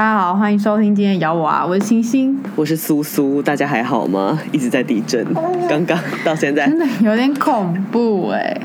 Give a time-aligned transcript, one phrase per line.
[0.00, 4.40] 大家好，欢迎收听今天的咬我啊，我是星星，我是苏苏，大家还好吗？
[4.50, 5.22] 一直在地震，
[5.68, 6.78] 刚刚到现在真。
[6.78, 8.58] 的有点恐怖哎、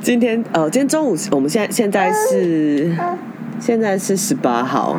[0.00, 2.96] 今天呃，今天中午我们现在现在是
[3.60, 4.98] 现在是十八号，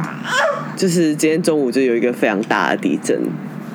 [0.77, 3.20] 就是今天中午就有一个非常大的地震，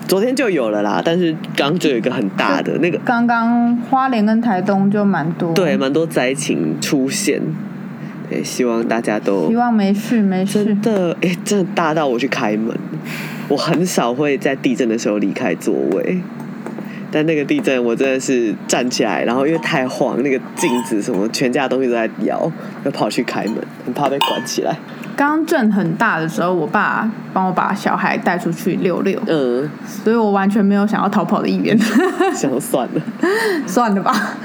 [0.07, 7.43] 昨天就有了啦，但是刚就有一个很大的那个，刚刚花莲跟台东就蛮多，对，，蛮多灾情出现。
[8.31, 10.81] 对，希望大家都希望没事没事真。
[10.81, 12.75] 的，哎、真的大到我去开门，
[13.49, 16.21] 我很少会在地震的时候离开座位。
[17.13, 22.51] 但那个地震，我真的是站起来，然后因为太晃，那个镜子什么，全家的东西都在摇，
[22.85, 24.77] 就跑去开门，很怕被关起来。
[25.17, 31.77] 刚刚震很大的时候，我爸帮我把小孩带出去溜溜，嗯，所以我完全没有想要逃跑的意愿。
[32.33, 33.03] 想算了
[33.67, 34.37] 算了吧，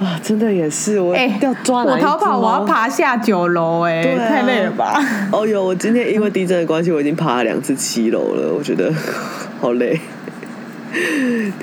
[0.00, 2.64] 啊，真的也是，我哎、要抓我逃跑，我要。
[2.64, 5.00] 爬下九楼，哎、太累了吧？
[5.30, 8.92] 哦哟，我今天因为地震的关系，我已经爬了两次七楼了，我觉得
[9.60, 10.00] 好累。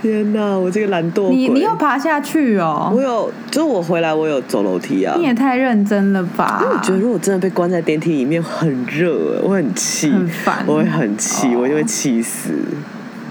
[0.01, 1.29] 天哪，我这个懒惰！
[1.29, 3.01] 你你有爬下去哦我？
[3.01, 5.15] 有，就是我回来我有走楼梯啊。
[5.17, 6.59] 你也太认真了吧？
[6.61, 12.53] 因为我觉得如果真的被关在电梯里面很热，我会很气，很烦我会很气，哦我就会气死。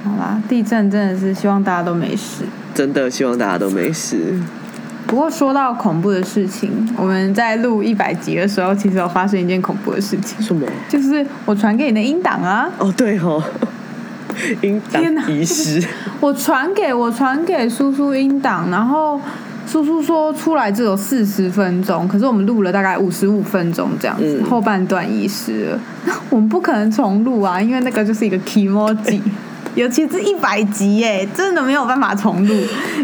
[0.05, 2.45] 好啦，地震真的是希望大家都没事。
[2.75, 4.41] 真的希望大家都没事。
[5.11, 10.65] 不过说到恐怖的事情，我们在录一百集的时候，其实有发生一件恐怖的事情，什么？
[10.89, 13.43] 就是我传给你的音档啊，哦，对哦，
[14.63, 15.85] 音档遗失。
[16.21, 19.21] 我传给我传给叔叔音档，然后
[19.67, 25.81] 叔叔说出来只有四十分钟，可是我们录了大概五十五分钟这样子，嗯后半段遗失了。
[26.31, 29.21] 我们不可能重录啊，因为那个就是一个 emoji。
[29.77, 32.55] 尤其是一百集耶，真的没有办法重录，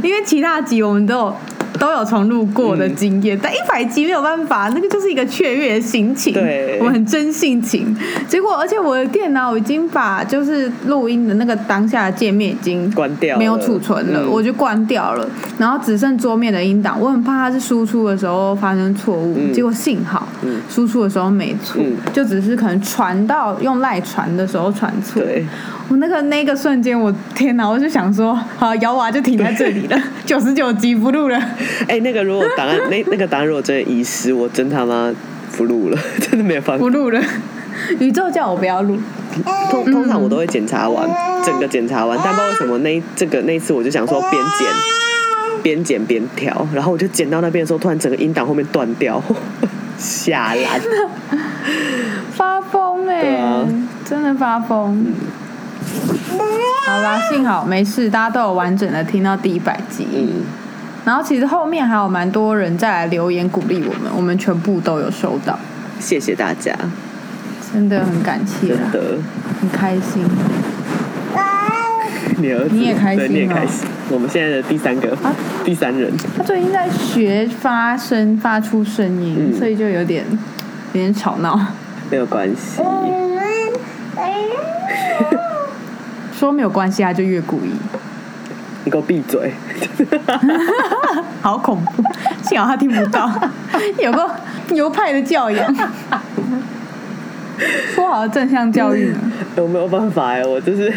[0.03, 1.36] 因为其他集我们都有
[1.79, 7.97] 都有重录过的经验，但一百集没有办法，那个就是一个雀跃的心情，对我很真性情。
[8.29, 15.29] 结果，而且我的电脑已经把就是录音的那个当下的界面已经关掉没有储存了，嗯我就关掉了，
[15.59, 17.01] 然后只剩桌面的音档。
[17.01, 25.23] 我很怕它是输出的时候发生错误，嗯结果幸好嗯输出的时候没错，嗯就只是可能传到用赖传的时候传错。
[25.23, 25.45] 对，
[25.89, 27.69] 我那个那个瞬间，我天哪！
[27.69, 31.41] 我就想说，好，摇娃就停在这里了， 九十九集不录了。
[31.89, 35.12] 哎、那个如果档案那那个档案如果真的遗失，我真他妈
[35.56, 36.89] 不录了， 真的没有办法不。
[36.89, 37.20] 录了。
[38.00, 38.98] 宇宙叫我不要录，
[39.70, 41.06] 通通常我都会检查完
[41.44, 44.67] 整个检查完，但不知道为什么那这个那次我就想说边剪
[45.62, 49.23] 边剪边调，然后我就剪到那边的时候，突然整个音档后面断掉，
[49.98, 50.80] 吓烂。
[52.33, 53.67] 发疯哎、
[54.05, 55.06] 真的发疯。
[56.86, 60.06] 好啦，幸好没事，大家都有完整的听到第一百集。
[60.14, 60.44] 嗯，
[61.06, 65.56] 然后其实后面还有蛮多人再来留言鼓励我们，我们全部都有收到，
[66.00, 66.74] 谢谢大家，
[67.72, 69.17] 真的很感谢，真的。
[69.61, 70.24] 很开心。
[72.39, 73.86] 你儿子，你也开心对，你也哦开心。
[74.11, 75.33] 我们现在的第三个、啊
[75.64, 80.24] 第三人，他最近在学发声，发出声音，嗯所以就有点
[80.92, 81.56] 有点吵闹。
[82.11, 82.83] 没有关系。
[86.33, 87.70] 说没有关系，他就越故意，
[88.86, 89.52] 你给我闭嘴！
[91.42, 92.02] 好恐怖。
[92.42, 93.29] 幸好他听不到，
[93.98, 94.30] 有个
[94.70, 95.74] 牛派的教养。
[97.95, 99.19] 说好的正向教育呢？
[99.57, 100.92] 我没有办法哎，我就是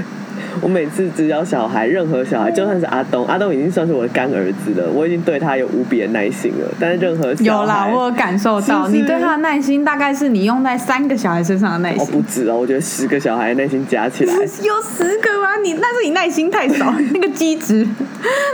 [0.64, 6.68] 我每次只要小孩，任何小孩，就算是阿东，阿东已经算是我的干儿子了，我已经对他有无比的耐心了。
[6.80, 12.22] 但是任何小有啦，我有感受到，你对他的耐心大概是你用在三个小孩身上的耐心哦不。
[12.24, 15.58] 止哦，我觉得十个小孩的耐心加起来，有十个吗？
[15.64, 17.88] 你那是你耐心太少， 那个基值，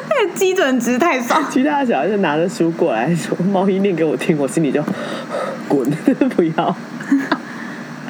[0.10, 1.42] 那个基准值太少。
[1.52, 4.84] 其他的小孩就拿着书过来说猫一念给我听，我心里就
[5.68, 5.90] 滚，
[6.36, 6.76] 不要，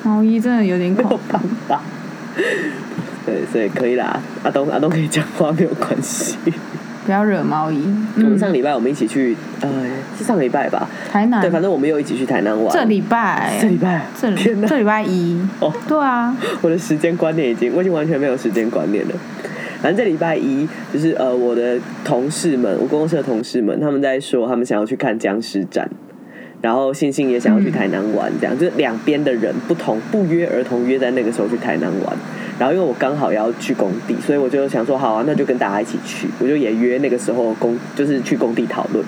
[0.03, 1.81] 毛衣真的有点没有恐办法。
[3.25, 6.37] 对，所以可以啦，阿东阿东可以讲话没有关系。
[7.05, 7.83] 不要惹毛姨。
[8.15, 9.69] 我们嗯，上礼拜我们一起去，呃，
[10.17, 10.89] 是上礼拜吧？
[11.11, 12.73] 台南对，反正我们又一起去台南玩。
[12.73, 19.13] 这礼拜，这礼拜，这天哪这礼拜一，哦，对啊，我的时间观念已经，我已经完全没有时间观念了。
[19.81, 25.87] 反正这礼拜一就是呃，我的同事们，我公司的同事们，他们在说他们想要去看僵尸展，
[26.59, 32.17] 然后星星也想要去台南玩，这样、就是两边的人不同，不约而同约在那个时候去台南玩。
[32.57, 39.03] 然后因为我刚好要去工地，所以我就想说好啊，那就跟大家一起去，我就也约那个时候工就是去工地讨论，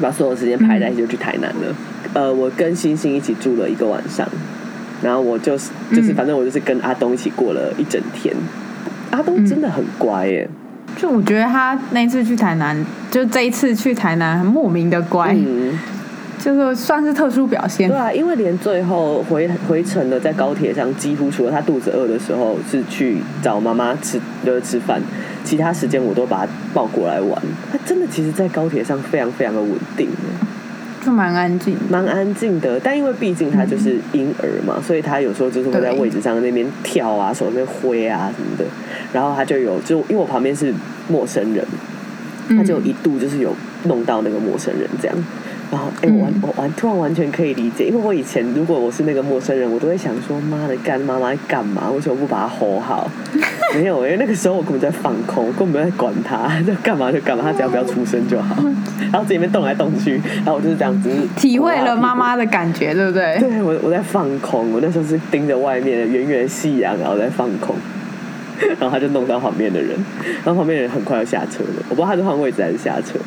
[0.00, 1.74] 把所有时间排在一起就去台南了。
[2.14, 4.26] 呃，我跟星星一起住了一个晚上，
[5.02, 6.14] 然后我就是就是嗯。
[6.14, 8.34] 反正我就是跟阿东一起过了一整天。
[9.10, 10.48] 阿东真的很乖耶，
[10.96, 15.78] 就我觉得他那次去台南，就这一次去台南很莫名的乖，嗯，
[16.48, 17.96] 就就是算是特殊表现对。
[17.98, 24.98] 啊，因为连最后回回程的在高铁上，几乎除了他肚子饿的时候是去找妈妈吃就是吃饭，
[25.44, 27.42] 其他时间我都把他抱过来玩。
[27.70, 30.08] 他真的其实，在高铁上非常非常的稳定，
[31.04, 31.76] 就蛮安静。
[31.90, 32.80] 蛮安静的。
[32.80, 38.64] 但因为毕竟他就是婴儿嘛，所以他有时候就是会在位置上那边跳啊，手那边挥啊什么的。
[39.12, 40.72] 然后他就有就因为我旁边是
[41.08, 41.62] 陌生人，
[42.48, 43.54] 他就一度就是有
[43.84, 45.16] 弄到那个陌生人这样。
[45.70, 51.90] 然后，哎、我完嗯我完突然完全可以理解，因为我以前如果我是那个陌生人，我都会想说，妈的，干妈妈在干嘛？
[51.90, 53.10] 为什么不把他吼好？
[53.74, 58.56] 没有，因为那个时候我根本在放空，我根本在管他，就干嘛就干嘛，他只要不要出声就好。
[59.12, 62.28] 然后这里面动来动去，然后我就是这样子体会了妈妈。
[62.38, 63.36] 的感觉，对不对？
[63.40, 67.74] 对我，我在放空，我那时候是盯着外面的圆圆夕阳，然后在放空，
[68.78, 69.96] 然后他就弄到旁边的人，
[70.44, 73.18] 然后旁边的人很快要下车了，我不知道他是换位置还是下车，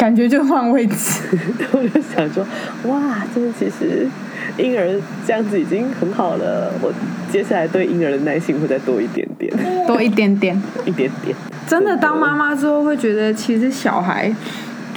[0.00, 1.20] 感觉就换位置。
[1.72, 2.42] 我就想说，
[2.84, 4.08] 哇，真的其实
[4.56, 6.90] 婴儿这样子已经很好了，我
[7.30, 9.52] 接下来对婴儿的耐心会再多一点点，
[9.86, 10.58] 多一点点。
[10.86, 11.36] 一点点，
[11.66, 14.34] 真的当妈妈之后会觉得，其实小孩，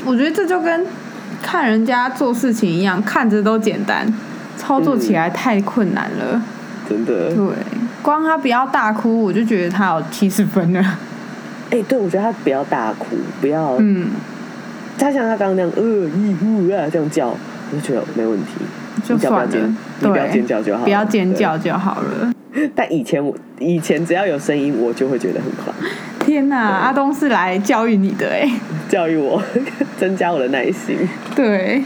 [0.06, 0.86] 我觉得这就跟
[1.42, 4.08] 看人家做事情一样，看着都简单，
[4.56, 6.42] 操作起来太困难了。
[6.90, 7.46] 真的，对，
[8.02, 10.98] 光他不要大哭，我就觉得他有七十分了。
[11.72, 14.08] 哎、对我觉得他不要大哭，不要，嗯，
[14.98, 18.52] 他像他刚刚那样，呃，一呼啊这样叫，我就觉得没问题，
[19.04, 22.34] 就你只要不要算了尖，，你不要尖，叫就好了，不要尖叫就好了。
[22.76, 25.74] 但以前我以前只要有声音，我就会觉得很烦，
[26.20, 28.48] 天哪，阿东是来教育你的哎、
[28.88, 29.42] 教育我，
[30.00, 30.96] 增加我的耐心。
[31.36, 31.84] 对，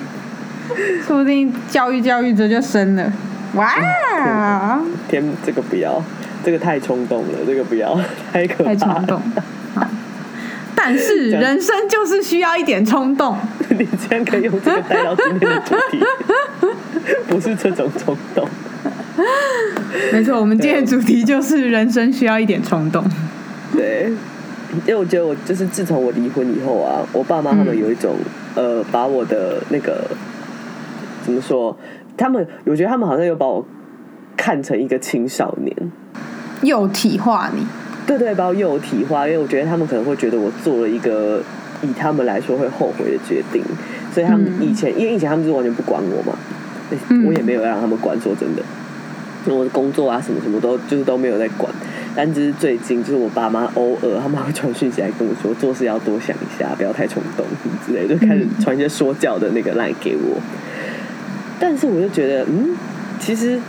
[1.05, 3.11] 说不定教育教育着就生了。
[3.53, 6.03] 哇，天，这个不要，
[6.43, 7.97] 这个太冲动了，这个不要，
[8.33, 8.75] 太可怕了。
[8.75, 9.21] 太冲动。
[9.73, 9.87] 好
[10.79, 13.35] 但是人生就是需要一点冲动。
[13.69, 15.99] 你竟然可以用这个带到今天的主题，
[17.27, 18.47] 不是这种冲动。
[20.13, 23.03] 没错，我们今天的主题就是人生需要一点冲动。
[23.73, 24.13] 对，
[24.85, 28.15] 因为我觉得我就是自从我离婚以后啊，我爸妈他们有一种、
[28.53, 30.07] 呃，把我的那个
[31.25, 31.75] 怎么说？
[32.15, 33.65] 他们我觉得他们好像有把我
[34.37, 35.75] 看成一个青少年。
[36.61, 37.65] 幼体化你，
[38.07, 41.43] 对对，把我幼体化，因为我觉得他们可能会觉得我做了一个
[41.83, 43.61] 以他们来说会后悔的决定，
[44.13, 46.37] 所以他们嗯以前，因为以前他们是完全不管我嘛，
[47.09, 47.25] 嗯。
[47.25, 48.63] 我也没有让他们管，说真的，
[49.53, 51.71] 我的工作啊什么什么都就是都没有在管，
[52.15, 57.45] 但只是最近就是我爸妈偶尔他们会传讯息来跟我说，做事要多想一下，不要太冲动
[57.85, 60.39] 之类的，就开始传一些说教的那个来给我，
[61.59, 62.69] 但是我就觉得，嗯，
[63.19, 63.59] 其实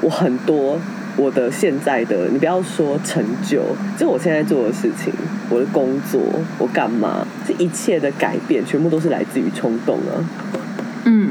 [0.00, 0.78] 我很多
[1.16, 3.62] 我的现在的，你不要说成就，
[3.98, 5.12] 就我现在做的事情，
[5.50, 6.20] 我的工作，
[6.58, 10.24] 我干嘛，这一切的改变，全部都是来自于冲动啊。
[11.04, 11.30] 嗯，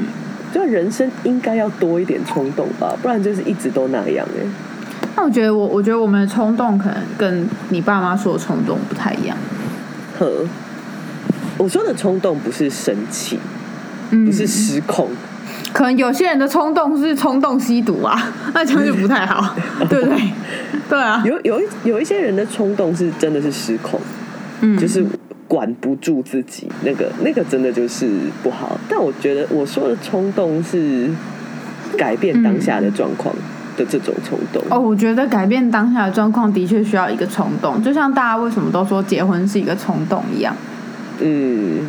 [0.52, 4.46] 就人生应该要多一点冲动吧，不然就是一直都那样哎、
[5.16, 9.36] 那我觉得我，我觉得我们的冲动可能跟你爸妈说的冲动不太一样。
[10.18, 10.46] 呵，
[11.58, 13.38] 我说的冲动不是生气，
[14.10, 15.10] 嗯，不是失控，
[15.72, 19.54] 可能有些人的冲动是冲动吸毒啊， 那这样就不太好，
[19.88, 20.32] 对不对？
[20.88, 23.98] 对啊，有有一有一些人的冲动是真的是失控，
[24.60, 25.04] 嗯，就是
[25.48, 28.08] 管不住自己，那个那个真的就是
[28.42, 28.78] 不好。
[28.88, 31.08] 但我觉得我说的冲动是
[31.96, 33.34] 改变当下的状况
[33.76, 34.62] 的这种冲动。
[34.70, 40.54] 哦，我觉得改变当下的状况的确需要一个冲动，就像大家为什么都说结婚是一个冲动一样，
[41.20, 41.80] 嗯，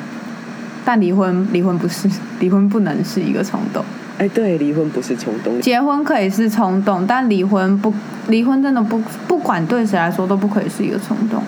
[0.85, 2.09] 但离婚离婚不是，
[2.39, 3.83] 离婚不能是一个冲动。
[4.17, 7.91] 哎，对，离婚不是冲动，结婚可以是冲动，但离婚不，
[8.27, 11.41] 离婚真的不不管对谁来说都不可以是一个冲动。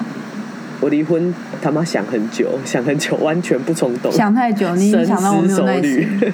[0.82, 5.92] 我离婚他妈想很久，想很久，完全不冲动，想太久，你想到我没有耐心。
[5.92, 6.34] 虑。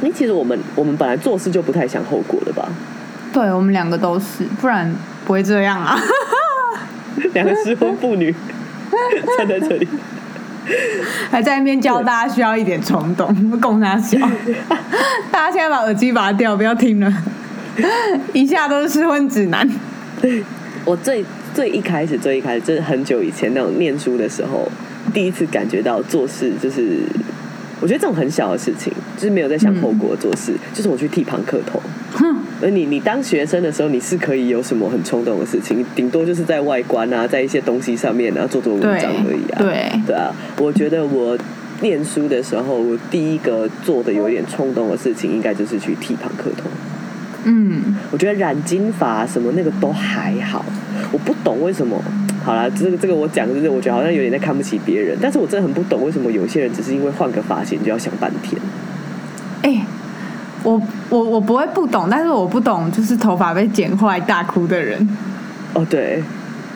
[0.00, 2.68] 你 其实我们我们本来做事就不太想后果的吧？
[3.32, 4.90] 对我们两个都是，不然
[5.26, 5.98] 不会这样啊。
[7.34, 8.34] 两个失婚妇女
[9.36, 9.86] 站在这里，
[11.30, 14.18] 还在那边教大家需要一点冲动， 供他笑。
[15.30, 17.12] 大家现在把耳机拔掉，不要听了。
[18.32, 19.68] 以下都是失婚指南。
[20.84, 24.70] 我最最一开始最一开始，就是很久以前那种念书的时候，
[25.12, 27.02] 第一次感觉到做事就是，
[27.80, 31.80] 我觉得这种很小的事情，就是没有在想后果做事，就是我去剃庞克头。
[32.60, 35.78] 而你你当学生的时候，你是可以有什么很冲动的事情？
[35.78, 39.58] 你顶多就是在外观啊，在一些东西上面啊做做文章而已啊。
[39.58, 41.38] 对，对啊，我觉得我
[41.80, 46.68] 念书的时候，我第一个做的有一点冲动的事情，应该就是去剃庞克头。
[47.44, 50.64] 嗯，我觉得染金发什么那个都还好，
[51.12, 52.02] 我不懂为什么。
[52.44, 58.60] 好啦，这个这个我讲就是我觉得好像有点在看不起别人，但是我真的很不懂为什么有些人只是因为换个发型就要想半天。
[59.62, 59.86] 哎、
[60.62, 65.08] 我我我不会不懂，但是我不懂就是头发被剪坏大哭的人，
[65.74, 66.22] 哦，对，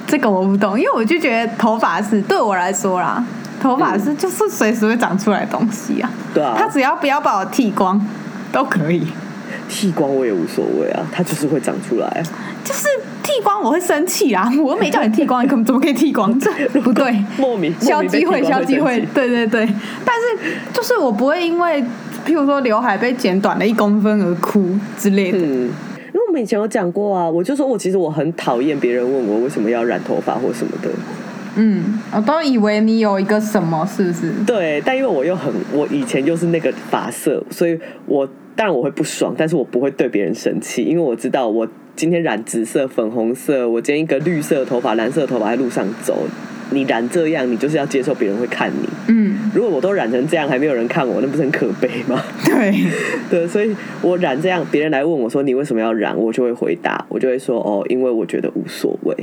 [0.07, 3.25] 这个我不懂，因为我就觉得头发是对我来说啦，
[3.61, 8.01] 头发是就是随时会长出来的东西啊，对啊，他只要不要把我剃光
[8.53, 9.07] 都可以，
[9.69, 12.23] 剃光我也无所谓啊，它就是会长出来啊。
[12.65, 12.87] 就是
[13.25, 16.39] 剃光我会生气啊，我又没叫你剃光，你怎么怎么可以剃光？
[16.39, 16.49] 这
[16.81, 17.25] 不对。
[17.37, 19.67] 莫名消机会，消机会，对对对。
[20.05, 21.85] 但是就是我不会因为，
[22.26, 25.38] 譬如说刘海被剪短了一公分而哭之类的。
[25.38, 30.88] 嗯，因为我们以前有讲过啊，我就说我其实我很讨厌别人问我为什么要染头发或什么的。
[31.55, 34.33] 嗯，我都以为你有一个什么，是不是？
[34.47, 38.26] 对，但因为我又很，我以前就是那个发色，所以我
[38.57, 46.21] 当然我会不爽，但是我不会对别人生气，因为我知道我今天染紫色、粉红色，我今天一个绿色头发、蓝色头发在路上走，
[46.73, 48.88] 你染这样，你就是要接受别人会看你。
[49.09, 52.23] 嗯，如果我都染成这样，还没有人看我，那不是很可悲吗？
[52.45, 52.75] 对，
[53.31, 59.14] 对，所以我染这样，别人来问我说你为什么要染，我就会回答，我就会说哦，因为我觉得无所谓。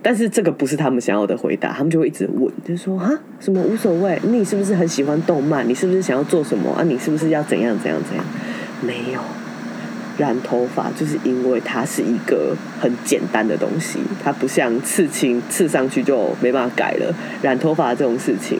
[0.00, 4.18] 但是这个不是他们想要的回答，他们就会一直问，就说啊，什么无所谓？
[4.22, 5.68] 你是不是很喜欢动漫？
[5.68, 6.84] 你是不是想要做什么啊？
[6.84, 8.24] 你是不是要怎样怎样怎样？
[8.80, 9.20] 没有，
[10.18, 17.14] 染头发就是因为它是一个很简单的东西，它不像刺青，刺上去就没办法改了。
[17.40, 18.58] 染头发这种事情，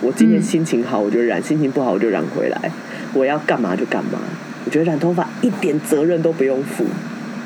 [0.00, 2.70] 我今天嗯心情好我就染，心情不好我就染回来，
[3.14, 4.20] 我要干嘛就干嘛。
[4.64, 6.84] 我觉得染头发一点责任都不用负。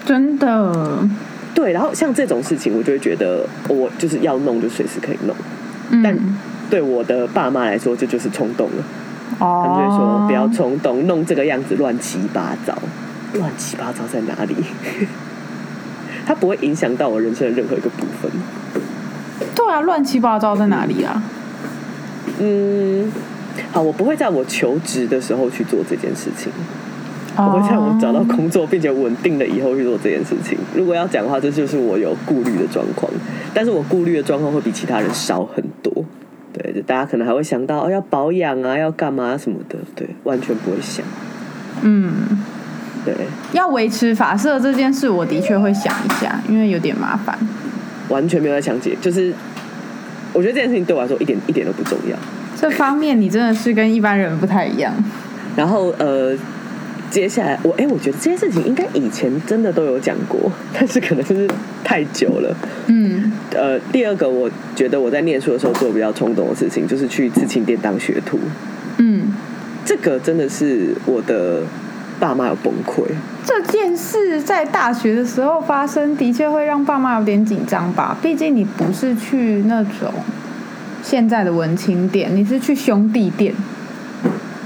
[0.05, 1.09] 真的。
[1.55, 5.37] 对，然后像这种事情，我就会觉得我就是要弄就随时可以弄。
[6.03, 6.37] 但嗯，
[6.69, 8.83] 对我的爸妈来说，这就是冲动了。
[9.39, 12.77] 哦，他们就会说不要冲动，弄这个样子乱七八糟。
[13.35, 14.55] 乱七八糟在哪里？
[16.27, 18.31] 它不会影响到我人生的任何一个部分。
[19.55, 21.23] 对啊，乱七八糟在哪里啊？
[22.39, 23.11] 嗯，
[23.73, 26.53] 好，我不会在我求职的时候去做这件事情。
[27.37, 30.59] 我我会在我找到工作并且稳定了以后去做这件事情。
[30.77, 33.11] 如果要讲的话，这就是我有顾虑的状况。
[33.55, 35.93] 但是我顾虑的状况会比其他人少很多。
[36.53, 41.05] 对，就大家可能还会想到哦，要保养啊，要干嘛什么的，对，完全不会想。
[41.81, 42.13] 嗯，
[43.05, 43.15] 对，
[43.53, 47.37] 要维持发色这件事，我的确会想一下，因为有点麻烦。
[48.09, 49.33] 完全没有在想解，就是
[50.33, 52.17] 我觉得这件事情对我来说一点一点都不重要。
[52.61, 54.93] 这方面你真的是跟一般人不太一样。
[55.57, 56.37] 然后呃，
[57.11, 61.49] 接下来我哎、我觉得这件事情应该以前真的都有讲过，但是可能就是
[61.83, 62.55] 太久了。
[62.87, 68.39] 嗯，呃，第二个我觉得我在念书的时候做的比较冲动的事情，就是去刺青店当学徒。
[68.99, 69.35] 嗯，
[69.85, 71.63] 这个真的是我的
[72.23, 73.03] 爸妈有崩溃。
[73.45, 78.17] 这件事在大学的时候发生，的确会让爸妈有点紧张吧。
[78.23, 80.15] 毕竟你不是去那种
[81.03, 83.53] 现在的文青店，你是去兄弟店、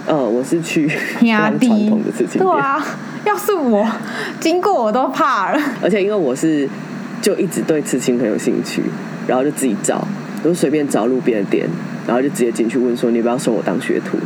[0.07, 2.87] 呃，我是去传统的刺青店，对啊，
[3.25, 3.89] 要是我
[4.39, 5.59] 经过我都怕了。
[5.83, 6.69] 而且因为我是
[7.23, 8.83] 就一直对刺青很有兴趣，
[9.27, 10.07] 然后就自己找，
[10.45, 11.67] 就随便找路边的店，
[12.07, 14.19] 然后就直接进去问说你要不要收我当学徒，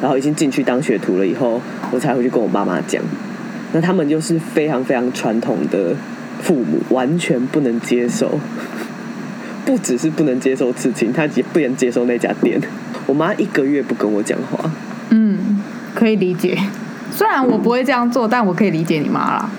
[0.00, 3.02] 然后已经进去当学徒了以后，我才回去跟我爸妈讲。
[3.72, 5.94] 那他们就是非常非常传统的
[6.42, 8.40] 父母，完全不能接受，
[9.64, 12.60] 不只是不能接受刺青，他也不能接受那家店。
[13.06, 14.70] 我妈一个月不跟我讲话，
[15.10, 15.60] 嗯，
[15.94, 16.58] 可以理解。
[17.12, 19.50] 虽然我不会这样做，但我可以理解你妈啦。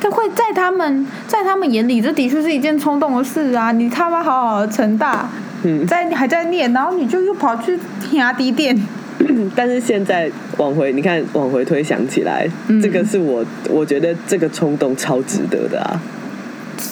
[0.00, 3.72] 这会在他们在他们眼里，这的确是一件冲动的事啊！
[3.72, 5.28] 你他妈好好的成大，
[5.62, 7.78] 嗯，在还在念，然后你就又跑去
[8.12, 8.76] 压低店，
[9.54, 16.00] 但是现在往回，你看往回推想起来，嗯这个是我我觉得这个冲动超值得的啊！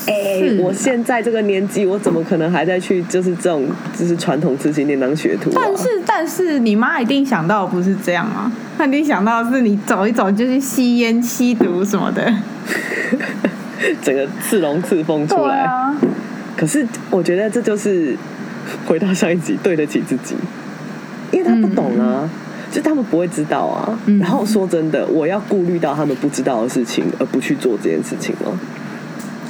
[0.06, 3.66] 哎、是啊我现在这个年纪，我怎么可能还在去就是这种
[3.96, 5.52] 就是传统刺青店当学徒、啊？
[5.54, 12.32] 但是但是你妈一定想到不是这样啊，她一定想到是你走一走就是吸烟、吸毒什么的。
[14.02, 15.94] 整个刺龙刺凤出来，啊，
[16.56, 18.16] 可是我觉得这就是
[18.86, 20.34] 回到上一集，对得起自己，
[21.34, 22.30] 因为他不懂啊。
[22.72, 28.58] 就他们不会知道啊，嗯然后说真的，我要顾虑到他们不知道的事情，而不去做这件事情哦。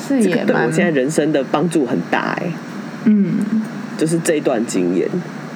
[0.07, 2.53] 是这个也对我现在人生的帮助很大哎、
[3.07, 3.63] 嗯
[3.97, 5.09] 就是这一段经验，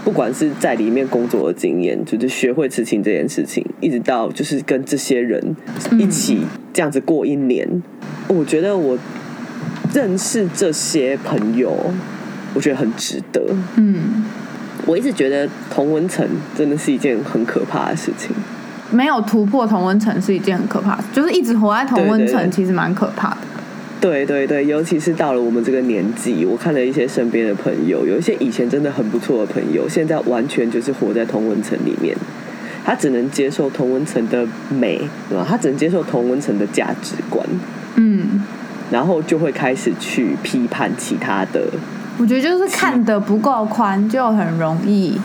[0.02, 5.54] 不管是在里面工作的经验，就是学会痴情这件事情，一直到就是跟这些人
[5.98, 6.40] 一起
[6.72, 7.82] 这样子过一年，
[8.28, 8.96] 我觉得我
[9.92, 11.76] 认识这些朋友，
[12.54, 13.42] 我觉得很值得。
[13.76, 14.24] 嗯，
[14.88, 16.26] 我一直觉得同文层
[16.56, 18.34] 真的是一件很可怕的事情。
[18.90, 23.36] 没有突破同温层是一件很可怕的，就是一直活在同温层其实蛮可怕的。
[24.00, 32.16] 对对对，尤其是到了我们这个年纪，我看了一些身边的朋友，有一些以前真的很不错的朋友，现在完全就是活在同文层里面。
[32.82, 35.44] 他只能接受同温层的美，对吧？
[35.46, 37.46] 他只能接受同温层的价值观，
[37.96, 38.42] 嗯，
[38.90, 41.68] 然后就会开始去批判其他的。
[42.18, 45.18] 我觉得就是看得不够宽，就很容易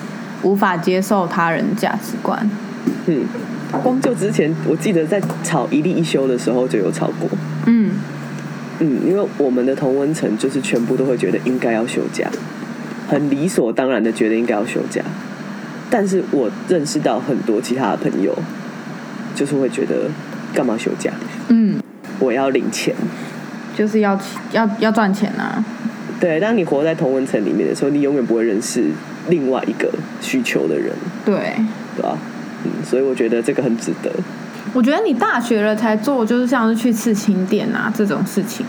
[0.44, 2.50] 无法接受他人价值观。
[3.08, 3.24] 嗯，
[3.82, 7.28] 光就之前我记得在吵一例一休的时候就有吵过。
[7.66, 7.92] 嗯，
[8.80, 12.28] 嗯，因为我们的同温层就是全部都会觉得应该要休假，
[13.10, 15.02] 很理所当然的觉得应该要休假。
[15.90, 18.38] 但是我认识到很多其他的朋友，
[19.34, 20.10] 就是会觉得
[20.54, 21.12] 干嘛休假？
[21.48, 21.80] 嗯，
[22.20, 22.96] 我要领钱。
[23.76, 24.20] 就是要
[24.52, 25.66] 要要赚钱啊。
[26.24, 28.90] 对，当你活在同温层里面的时候，你永远不会认识
[29.28, 30.94] 另外一个需求的人，
[31.26, 31.54] 对，
[31.98, 32.18] 对吧？
[32.64, 34.10] 嗯，所以我觉得这个很值得。
[34.72, 38.66] 我觉得你大学了才做，就是像是去刺青店啊这种事情，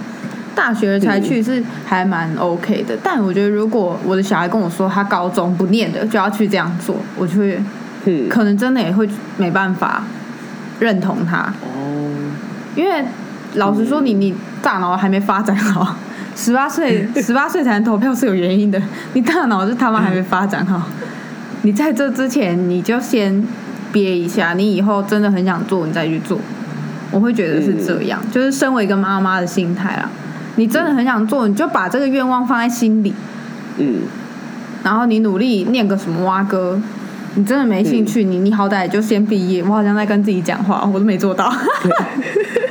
[0.53, 2.99] 大学了才去是还蛮 OK 的。
[3.05, 7.57] 但我觉得如果我的小孩跟我说他高中不念的就要去这样做，我就会
[8.07, 10.03] 嗯，可能真的也会没办法
[10.81, 12.11] 认同他，哦，
[12.75, 13.05] 因为
[13.55, 15.97] 老实说你，你大脑还没发展好，
[16.37, 18.81] 十八岁十八岁才能投票是有原因的，
[19.13, 20.83] 你大脑是他妈还没发展好，
[21.63, 23.47] 你在这之前你就先
[23.93, 26.39] 憋一下，你以后真的很想做，你再去做。
[27.11, 30.11] 我会觉得是这样，就是身为一个妈妈的心态啦。
[30.57, 33.15] 你真的很想做，你就把这个愿望放在心里，
[33.79, 34.03] 嗯，
[34.83, 36.81] 然后你努力念个什么蛙歌。
[37.37, 39.61] 你真的没兴趣，你你好歹就先毕业。
[39.61, 41.53] 我好像在跟自己讲话，我都没做到。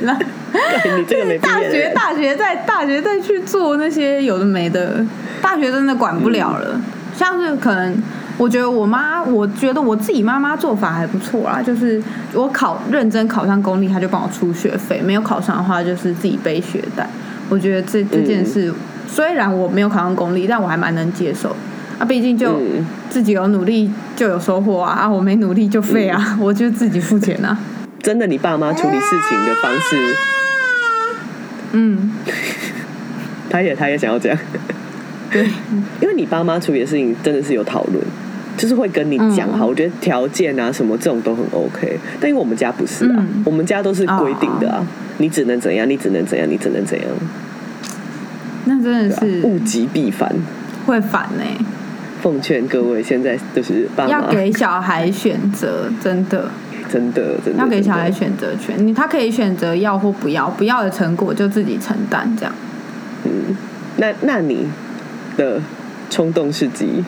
[0.54, 5.04] 那 你这个没毕大学大学再大学再去做那些有的没的，
[5.42, 6.80] 大学真的管不了了。
[7.16, 7.96] 像是可能，
[8.38, 17.06] 我觉得我妈，我觉得我自己妈妈做法还不错啦，就是我考认真考上公立，她就帮我出学费；没有考上的话，就是自己背学贷。
[17.48, 18.72] 我觉得这这件事，
[19.06, 21.54] 虽然我没有考上公立，但我还蛮能接受。
[21.98, 27.56] 啊，毕竟就嗯自己有努力就有收获啊，啊，我没努力就废啊，我就自己付钱啊。
[28.02, 30.16] 真的，你爸妈处理事情的方式，
[31.74, 32.10] 嗯，
[33.50, 34.38] 他也他也想要这样，
[35.30, 35.44] 对，
[36.00, 38.02] 因为你爸妈处理的事情真的是有讨论，
[38.56, 39.66] 就是会跟你讲好。
[39.66, 39.68] 嗯。
[39.68, 43.42] 我觉得条件啊什么这种都很 OK，但因为我们家不是啊，嗯。
[43.44, 44.86] 我们家都是规定的啊，
[45.18, 47.08] 你只能怎样，你只能怎样，你只能怎样，
[48.66, 50.32] 那真的是啊物极必反。
[50.86, 51.66] 会反呢、
[52.20, 54.10] 奉劝各位，现在就是爸妈。
[54.10, 56.50] 要给小孩选择，真的
[56.94, 58.86] 真的真的要给小孩选择权。
[58.86, 62.54] 你他可以选择要或不要，不要的成果就自己承担，这样。
[63.24, 63.56] 嗯，
[63.96, 64.68] 那那你
[65.36, 65.60] 的
[66.08, 67.02] 冲动事迹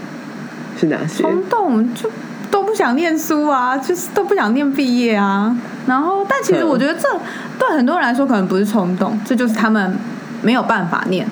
[0.76, 1.22] 是哪些？
[1.22, 2.10] 冲动就
[2.50, 5.56] 都不想念书啊，就是都不想念毕业啊。
[5.86, 7.08] 然后，但其实嗯我觉得这
[7.56, 9.96] 对很多人来说可能不是冲动，这就是他们
[10.42, 11.24] 没有办法念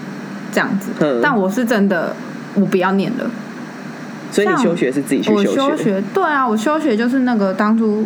[0.53, 0.90] 这样子。
[1.01, 2.14] 嗯但我是真的，
[2.55, 3.29] 我不要念了。
[4.31, 8.05] 所以你休学是自己去我休休学，对啊，我休学就是那个当初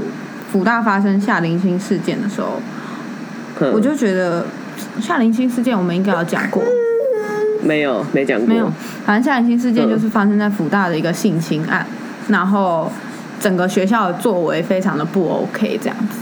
[0.51, 2.61] 福大发生夏林星事件的时候，
[3.61, 3.73] 嗯。
[3.73, 4.45] 我就觉得
[5.01, 6.63] 夏林星事件我们应该有讲过，
[7.63, 8.73] 没有没讲过，没有，
[9.05, 9.91] 反正夏林星事件嗯。
[9.91, 11.87] 就是发生在福大的一个性侵案，
[12.29, 12.91] 然后
[13.41, 16.17] 整个学校的作为非常的不 OK，这样子，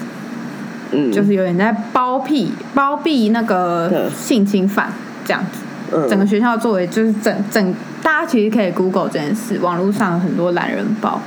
[0.92, 4.10] 嗯，就是有点在包庇包庇那个嗯。
[4.10, 4.92] 性侵犯
[5.24, 5.60] 这样子。
[5.94, 6.08] 嗯。
[6.08, 11.20] 整个学校作为就是整整，大家其实可以 Google 这件事，网络上有很多懒人包。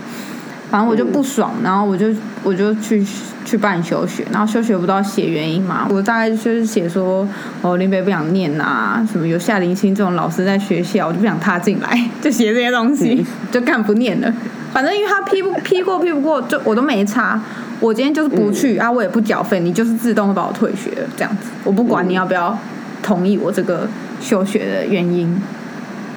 [0.70, 2.08] 反正我就不爽，然后我就
[2.44, 3.04] 我就去
[3.44, 5.88] 去办休学，然后休学不都要写原因嘛？
[5.90, 7.28] 我大概就是写说，
[7.62, 14.32] 哦，林北不想念呐、什么有夏林清这种老师在学校，我就不想踏进来， 就写这些东西，就干不念了。
[14.72, 17.42] 反正因为他批不批过批不过，就我都没差。
[17.80, 21.50] 我今天就是不去、啊，我也不缴费，你就是自动会把我退学这样子。
[21.64, 22.56] 我不管你要不要
[23.02, 23.88] 同意我这个
[24.22, 25.34] 休学的原因，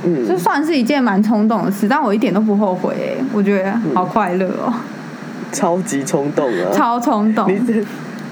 [0.05, 4.73] 嗯这算是一件蛮冲动的事，但我一点都不后悔、欸，我觉得好快乐哦、
[5.53, 6.73] 超级冲动啊！
[6.73, 7.51] 超冲动。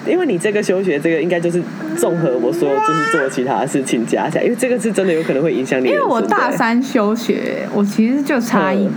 [0.06, 1.62] 因为你这个休学，这个应该就是
[1.94, 5.92] 综合我说就是做其他事情加起来，因为这个是真的有可能会影响你因。
[5.92, 8.90] 为我大三休学，我其实就差一年，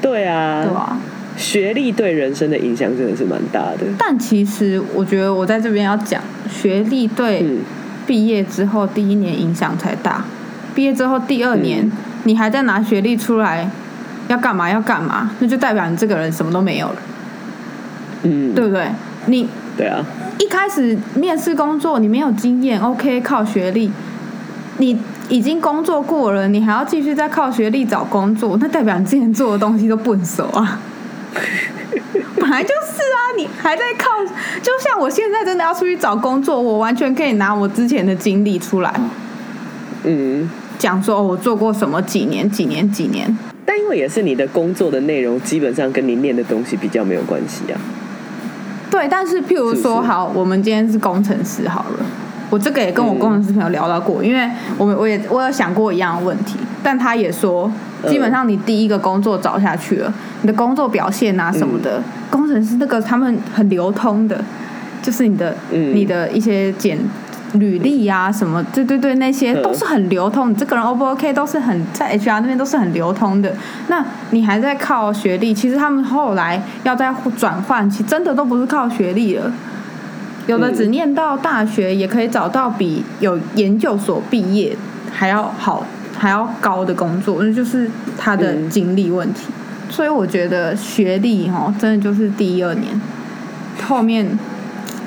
[0.00, 0.96] 对啊，对啊？
[1.36, 3.78] 学历对人生的影响真的是蛮大的。
[3.98, 7.58] 但其实我觉得我在这边要讲，学历对嗯
[8.06, 10.24] 毕业之后第一年影响才大，
[10.74, 11.92] 毕业之后第二年、嗯。
[12.24, 13.66] 你还在拿学历出来
[14.28, 16.96] 要干嘛要干嘛，那就代表你这个人什么都没有了，
[18.24, 18.88] 嗯，对不对？
[19.24, 20.04] 你对啊，
[20.38, 23.90] 一开始面试工作你没有经验，OK，靠学历，
[24.76, 24.98] 你
[25.30, 30.78] 已经工作过了，你还要继续再靠学历找工作，那代表你之前做的东西都不很熟啊。
[32.36, 34.08] 本来就是啊，你还在靠，
[34.62, 38.92] 就像我现在真的要出去找工作，我完全可以拿我之前的经历出来
[40.04, 43.36] 嗯，讲说，哦，我做过什么几年几年几年。
[43.66, 47.78] 但因为也是你的工作的内容，基本上跟你念的东西比较没有关系啊。
[48.90, 52.06] 对，但是譬如说，是好，我们今天是工程师好了，
[52.50, 57.70] 我这个也跟我嗯工程师朋友聊到过，因为我们我也我有想过一样的问题，但他也说，
[58.02, 64.42] 嗯基本上你第一个工作找下去了，你的工作表现啊什么的，嗯工程师那个他们很流通的，
[65.00, 66.98] 就是你的、嗯你的一些简。
[67.54, 70.50] 履历啊，什么，对对对，那些都是很流通。
[70.50, 73.52] 你这个人 O 不 OK，都是很在 HR 那边都是很流通的。
[73.88, 79.52] 那你还在靠学历，其实他们后来要再转换，其实真的都不是靠学历了。
[80.46, 84.76] 有的只念到大学，也可以找到比有研究所毕业
[85.12, 85.84] 还要好、
[86.16, 89.48] 还要高的工作，那就是他的经历问题。
[89.88, 93.00] 所以我觉得学历哦，真的就是第一二年，
[93.86, 94.38] 后面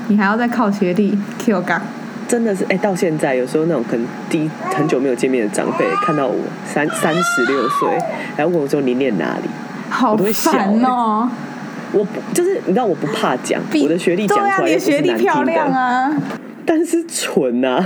[0.10, 1.82] 你还要再靠学历 Q 杠。
[2.34, 7.88] 真的是，哎、到现在有时候那种可能第很久没有见面的长辈，看到我三三十六岁，
[8.36, 9.48] 然后问我说你念哪里？
[9.88, 11.30] 好烦哦、
[11.91, 15.32] 我不就是你知道我不怕讲我的学历讲出来又不是你的学历难听的。
[15.32, 16.12] 漂亮啊，
[16.65, 17.86] 但是蠢呐、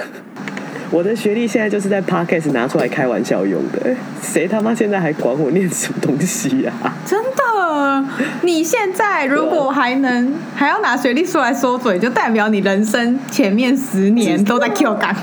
[0.89, 6.93] 我的学历现在就是在 podcast 拿出来开玩笑用的，谁他妈现在还管我念什么东西呀、啊？
[7.05, 8.05] 真的。
[8.41, 15.15] 你现在如果还能 还要拿学历出来说嘴，就代表你人生前面十年都在 Q 感，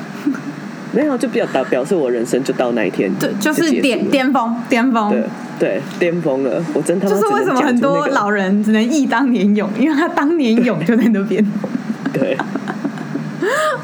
[0.92, 5.10] 没有，就比较表表示我人生就到那一天，对，就是巅巅峰巅峰。
[5.10, 5.22] 对
[5.58, 11.44] 对巅峰了，我真他妈就是为什么很多老人只能忆当年勇，因为他当年勇就在那边。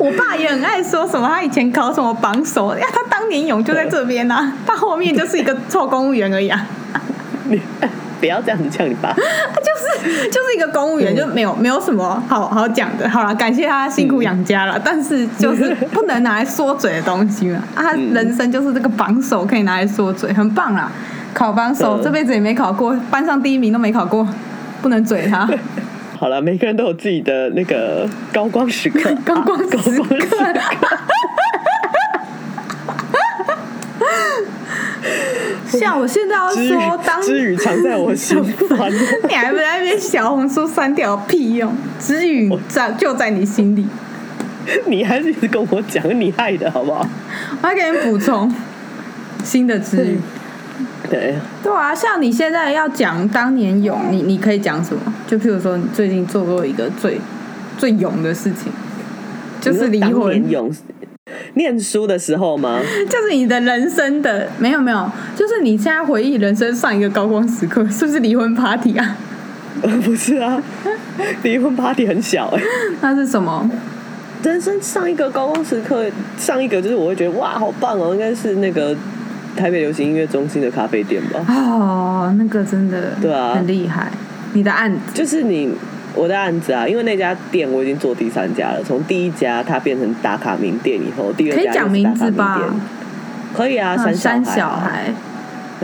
[0.01, 6.67] 对我爸也很爱说什么，他以前考什么榜首，呀，他当年勇就在这边啊，他后面就是一个臭公务员而已啊，
[7.49, 7.61] 你
[8.19, 13.09] 不要这样子呛你爸，他 就是就是一个公务员，就没有没有什么好好讲的。
[13.09, 17.63] 好了，感谢他辛苦养家了，但是就是不能拿来说嘴的东西嘛。
[17.75, 20.91] 啊，他嗯人生就是这个榜首，可以拿来说嘴，很棒啦。
[21.33, 24.27] 考榜首嗯这辈子也没考过，班上第一名都没考过，
[24.83, 25.49] 不能嘴他。
[26.21, 30.53] 好了，每个人都有自己的那个高光时刻， 高光高时光时刻。
[35.79, 38.93] 像我现在要之说，当语之语藏在我心烦。
[39.27, 41.75] 你还不在那边小红书删掉屁用？
[41.99, 43.87] 知语在就在你心里。
[44.85, 47.09] 你还是一直跟我讲，你害的好不好？
[47.63, 48.55] 我要给你补充
[49.43, 50.21] 新的知语。
[51.09, 55.01] 对，对啊，像你现在要讲当年勇，你你可以讲什么？
[55.27, 57.21] 就譬如说，你最近做过一个最
[57.79, 58.71] 最勇的事情，
[59.61, 60.71] 就是离婚年，勇
[61.55, 62.81] 念书的时候吗？
[63.09, 69.17] 就是你的人生的没有没有，就是你现在回忆人生上一个高光时刻，是不是离婚 party 啊？
[69.83, 70.61] 呃， 不是啊，
[71.43, 72.63] 离婚 party 很小哎、
[73.01, 73.69] 那是什么？
[74.43, 76.05] 人生上一个高光时刻，
[76.39, 78.97] 上一个就是我会觉得哇，好棒哦，应该是那个
[79.61, 81.45] 台北流行音乐中心的咖啡店吧。
[81.47, 84.11] 哦，那个真的对啊很厉害。
[84.55, 85.73] 你的案子就是你
[86.15, 92.59] 我的案子啊，因为那家店我已经做第三家了，从第一家它变成打卡名店以后，第二家可以讲名字吧？
[93.55, 95.13] 可以啊，嗯三三小孩，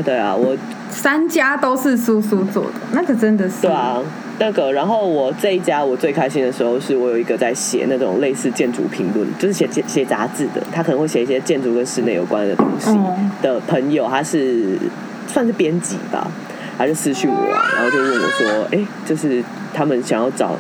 [0.05, 0.57] 对啊，我
[0.91, 3.99] 三家都是叔叔做的，那个真的是对啊，
[4.39, 14.79] 那个，然后我这一家我最开心的时候，是我有一个在写那种类似建筑评论，就是写写写杂志的，他可能会写一些建筑跟室内有关的东西嗯的朋友，他是
[15.27, 16.31] 算是编辑吧，
[16.77, 20.57] 他就私讯我啊，然后就问我说，哎，就是他们想要找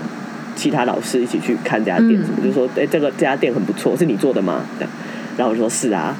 [0.54, 4.62] 其他老师一起去看这家店，嗯什么，就说，哎，这个这家店很不错，是你做的吗？
[4.78, 4.90] 这样，
[5.36, 6.16] 然后我就说是啊。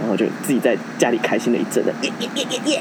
[0.00, 2.78] 然后就自己在家里开心了一阵的，耶耶耶耶耶，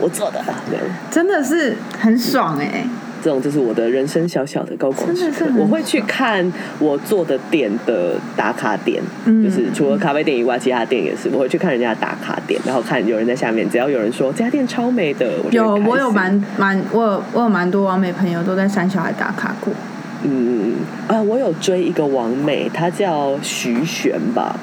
[0.00, 0.84] 我做的，这样。
[1.08, 2.84] 真的是很爽哎、
[3.26, 19.74] 这种就是我的人生小小的高光时刻我会去看我做的店的打卡点，嗯就是除了咖啡店以外，其他店也是，我会去看人家的打卡点，然后看有人在下面，只要有人说这家店超美的，我有我有蛮蛮我有我有蛮多完美朋友都在三小孩打卡过，
[20.22, 20.74] 嗯
[21.08, 24.54] 啊，我有追一个王美，她叫徐璇吧。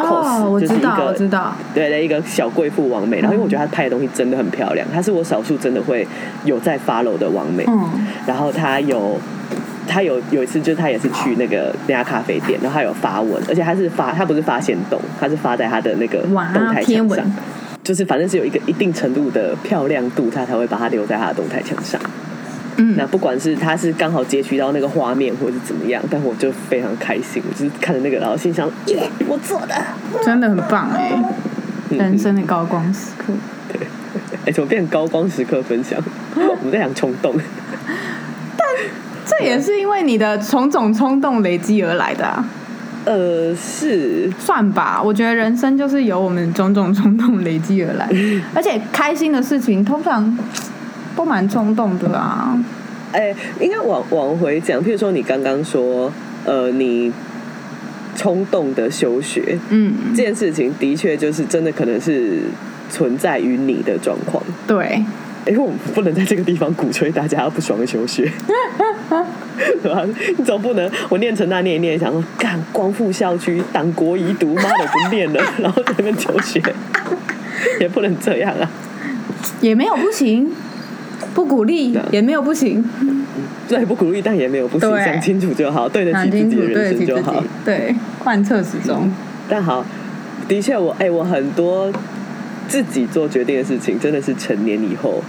[0.00, 6.06] 哦，cos，我知道就是一个我知道，对的一个小贵妇王美，然后因为我觉得她拍的东西真的很漂亮，她是我少数真的会
[6.44, 7.64] 有在 follow 的王美。
[7.66, 9.18] 嗯，然后她有
[9.88, 16.22] 他有有一次，就是他也是去那个那家咖啡店，然后他有发文，而且他是发他不是发现动，他是发在他的那个
[16.54, 17.24] 动态墙上，
[17.82, 22.00] 就是反正是有一个一定程度的漂亮度，他才会把它留在他的动态墙上。
[22.80, 29.74] 嗯那不管是他是刚好截取到那个画面，或者是怎么样，但我就非常开心，我就是看着那个，然后心想耶，我做的。
[30.24, 33.32] 真的很棒哎、嗯人生的高光时刻。
[33.72, 33.80] 对
[34.46, 36.00] 哎，怎么变成高光时刻分享？
[36.36, 37.34] 我们在讲冲动。
[38.56, 38.66] 但
[39.26, 42.44] 这也是因为你的种种冲动累积而来的啊。
[43.04, 48.08] 呃，是算吧，我觉得人生就是由我们种种冲动累积而来，
[48.54, 50.36] 而且开心的事情通常
[51.20, 52.58] 都蛮冲动的啊。
[53.12, 56.10] 哎、应该往往回讲，譬如说你刚刚说，
[56.46, 57.12] 呃，你
[58.16, 62.38] 冲动的休学嗯，这件事情，的确就是真的可能是
[62.88, 64.42] 存在于你的状况。
[64.66, 65.04] 对，
[65.46, 68.32] 因为我们不能在这个地方鼓吹大家要不爽的休学，
[69.82, 70.02] 对吧？
[70.38, 76.62] 你总不能我念成那念一念，想说干光复校区党国遗毒，妈的不念了， 然后在那边求学，
[77.78, 78.70] 也不能这样啊。
[79.62, 80.50] 也没有不行，
[81.34, 82.84] 不鼓励也没有不行，
[83.68, 89.10] 对，不鼓励，但也没有不行，对想清楚就好，对得起自己的人生就好。，对，贯彻始终。
[89.48, 89.84] 但好，
[90.48, 91.92] 的确我哎、我很多
[92.68, 95.22] 自己做决定的事情，真的是成年以后，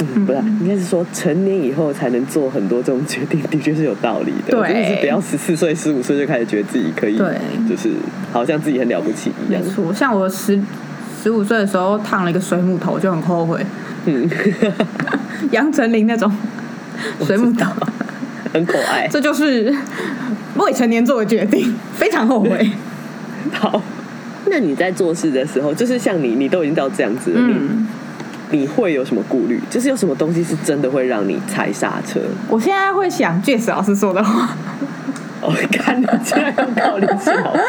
[0.00, 4.52] 嗯，不是，应该是说成年以后才能做很多这种决定， 的确是有道理的。
[4.52, 7.36] 对真的是不要十四岁、十五岁就开始觉得自己可以，对
[7.68, 7.90] 就是
[8.32, 9.62] 好像自己很了不起一样。
[9.62, 10.60] 没错，像我十
[11.24, 13.64] 十五岁的时候烫了一个水母头，就很后悔。
[14.04, 14.28] 嗯，
[15.52, 16.30] 杨丞琳那种
[17.22, 17.72] 水母头，
[18.52, 19.08] 很可爱。
[19.08, 19.74] 这就是
[20.56, 22.70] 未成年做的决定，非常后悔。
[23.54, 23.80] 好，
[24.50, 27.86] 那你在做事的时候，就是像你，你都已经到这样子了，嗯，
[28.50, 29.58] 你你会有什么顾虑？
[29.70, 32.20] 就是有什么东西是真的会让你踩刹车？
[32.50, 34.50] 我现在会想 Jess 老师说的话，
[35.40, 37.62] 我、哦、看你竟然要靠林信老师。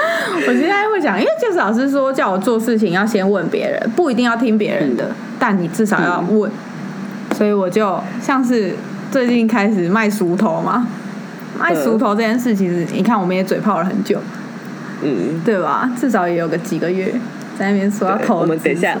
[0.46, 6.50] 我现在会想，因为 Jess 老师说叫我做事情要先问别人，不一定要听别人的，但你至少要问。
[7.36, 8.74] 所以我就像是
[9.10, 10.86] 最近开始卖熟头嘛，
[11.58, 14.18] 卖熟头这件事，其实你看我们也嘴炮了很久，
[15.02, 15.90] 嗯，对吧？
[15.98, 17.12] 至少也有个几个月
[17.58, 18.40] 在那边说要投资。
[18.42, 18.96] 我们等一下，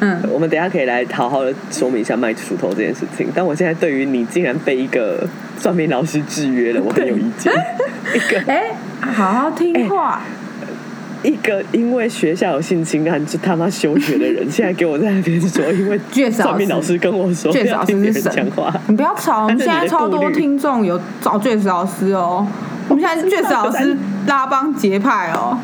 [0.00, 3.28] 嗯，我们等一下可以来好好的说明一下卖熟头这件事情。
[3.34, 5.26] 但我现在对于你竟然被一个
[5.58, 7.52] 算命老师制约了，我很有意见。
[8.14, 10.20] 一个哎、好好听话。
[11.24, 15.98] 一个因为学校有性侵案就他妈休学的人，现在给我在那边说，因为
[16.30, 18.32] 算命老师跟我说不 Jess 要老师是神。
[18.32, 22.46] 讲话，，你不要吵，我们现在超多听众有找 Jess 老师哦，
[22.88, 25.58] 我们现在是 Jess 老师拉帮结派哦。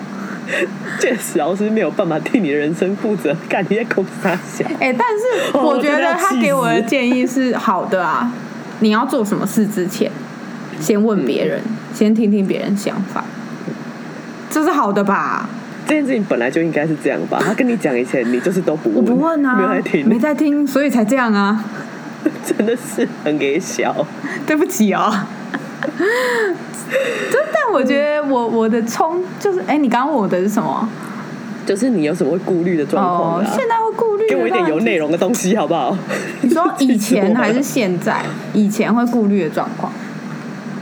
[0.99, 4.67] 确实老师没有办法替你的人生负责，干你在公司傻想。
[4.81, 8.33] 哎、但是 哦我觉得他给我的建议是好的啊。
[8.81, 10.11] 你要做什么事之前，
[10.81, 11.77] 先问别人，嗯。
[11.95, 13.23] 先听听别人想法，
[14.51, 15.49] 这是好的吧？
[15.87, 17.41] 这件事情本来就应该是这样吧？
[17.45, 21.65] 他跟你讲以前，你就是都不问，我不问啊，没有在听，没在听，所以才这样啊。
[22.45, 24.07] 真的是很给小。
[24.47, 25.11] 对不起哦。
[25.99, 30.89] 真但我觉得我我的冲就是，哎、你刚刚问我的是什么？
[31.67, 33.47] 就是你有什么会顾虑的状况哦，啊？
[33.57, 34.29] 现在会顾虑。
[34.29, 34.97] 给我一点有内。
[34.97, 35.97] 容的东西好不好？
[36.43, 38.23] 你说以前 还是现在？
[38.53, 39.91] 以前会顾虑的状况，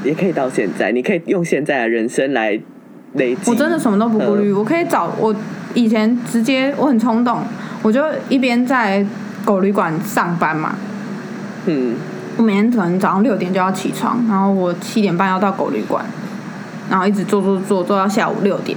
[0.03, 2.59] 也可以到现在，你可以用现在的人生来
[3.19, 3.51] 累积。
[3.51, 4.51] 我真的什么都不顾虑。
[4.53, 5.35] 我可以找我
[5.75, 7.43] 以前直接我很冲动，
[7.83, 9.05] 我就一边在
[9.45, 10.75] 狗旅馆上班嘛，
[11.67, 11.95] 嗯，
[12.37, 16.05] 我每天可能早上六点就要起床，然后我七点半要到狗旅馆，
[16.91, 18.77] 然后一直做做做做到下午六点。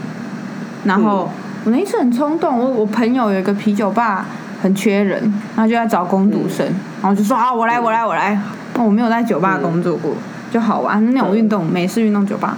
[0.84, 1.30] 然后
[1.64, 4.26] 我那一次很冲动，我我朋友有一个啤酒吧
[4.62, 5.22] 很缺人，
[5.56, 6.66] 然后就在找工读生，
[7.02, 8.40] 然后就说啊我来我来我来。
[8.74, 10.14] 那我没有在酒吧工作过，
[10.50, 12.58] 就好玩那种运动美式运动酒吧。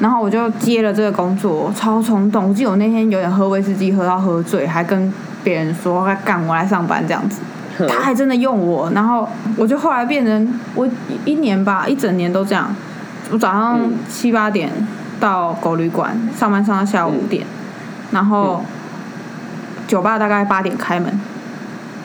[0.00, 2.48] 然后我就接了这个工作，超冲动。
[2.48, 7.40] 我记得我那天有点喝威士忌，喝到喝醉，还跟别人说要干我来上班这样子。
[7.88, 10.88] 他还真的用我，然后我就后来变成我
[11.24, 12.74] 一年吧，一整年都这样。
[13.30, 14.70] 我早上嗯七八点
[15.20, 17.46] 到狗旅馆上班，上到下午五点，
[18.10, 18.64] 然后
[19.86, 21.20] 酒吧大概八点开门，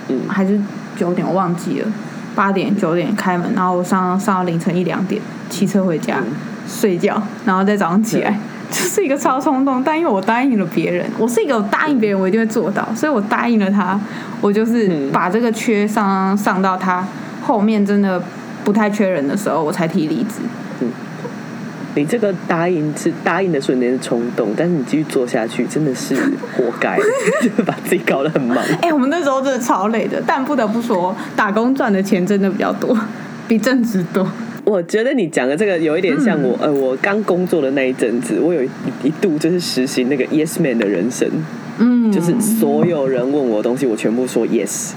[0.10, 0.60] 嗯还是
[0.96, 1.88] 九点我忘记了，
[2.36, 8.38] 八点九点开门，然后我上上到凌晨一两点，骑车回家、嗯睡觉，然后再早上起来。
[8.72, 14.00] 就是一个超冲动，但因为我答应了别人，我是一个答应别人我一定会做到，所以我答应了他，
[14.42, 17.08] 我就是嗯把这个缺上上到他
[17.40, 18.20] 后面真的
[18.64, 20.42] 不太缺人的时候，我才提离职。
[21.94, 26.16] 你这个答应是答应的瞬间是冲动，但是你继续做下去真的是
[26.58, 26.98] 活该，
[27.44, 28.58] 就是把自己搞得很忙。
[28.82, 32.98] 哎、我们那时候真的超累的，但不得不说，打工赚的钱真的比较多，
[33.48, 34.28] 比正职多。
[34.66, 36.44] 我觉得你讲的这个有一点像嗯。
[36.44, 38.70] 我，呃，我刚工作的那一阵子，我有一
[39.04, 41.28] 一度就是实行那个 yes man 的人生，
[41.80, 44.92] 嗯，就是所有人问我的东西，我全部说 yes。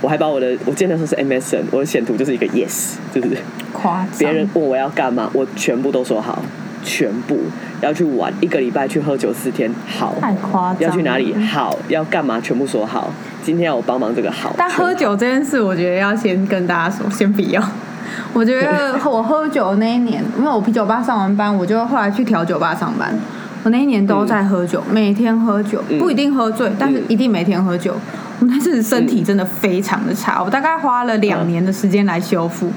[0.00, 3.28] 我还把我的，我记得那时候是 MSN，我的显图就是一个 yes，就是
[3.72, 4.18] 夸张。
[4.18, 6.42] 别人问我要干嘛，我全部都说好，
[6.84, 7.38] 全部。
[7.80, 11.34] 要去玩，一个礼拜去喝酒四天，好，太夸张，要去哪里？
[11.34, 17.60] 好，要干嘛全部说好，今天要我帮忙这个好，但喝酒这件事，我觉得要先跟大家说，先不要，
[18.32, 23.14] 我觉得我喝酒那一年，因为我啤酒吧上完班，我就后来去调酒吧上班。
[23.64, 25.98] 我那一年都在喝酒，每天喝酒，嗯。
[25.98, 27.94] 不一定喝醉，但是一定每天喝酒。
[28.40, 32.72] 我那阵身体真的非常的差，我大概花了两年的时间来修复，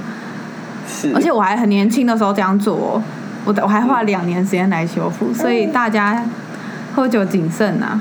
[0.87, 3.01] 是，而且我还很年轻的时候这样做哦，
[3.45, 6.23] 我我还花了两年时间来修复，所以大家
[6.93, 7.99] 喝酒谨慎啊，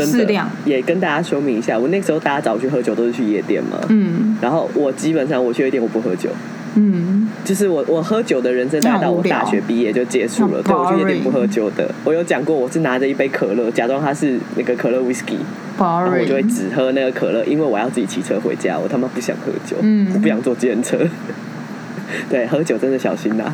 [0.00, 0.48] 适量。
[0.64, 4.36] 也跟大家说明一下，我那个时候大家找我去喝酒都是去夜店嘛，嗯。
[4.40, 6.30] 然后我基本上我去夜店我不喝酒，
[6.74, 11.88] 嗯，就是我我喝酒的人生大概到我大学毕业就结束了，很对我去夜店不喝酒的。
[12.04, 15.36] 我有讲过，我是拿着一杯可乐，假装它是那个可乐 whisky，
[15.78, 20.10] 然后我就会只喝那个可乐，因为我要自己骑车回家，我他妈不想喝酒，嗯。
[20.14, 20.98] 我不想坐计程车。
[22.28, 23.44] 对，喝酒真的小心呐、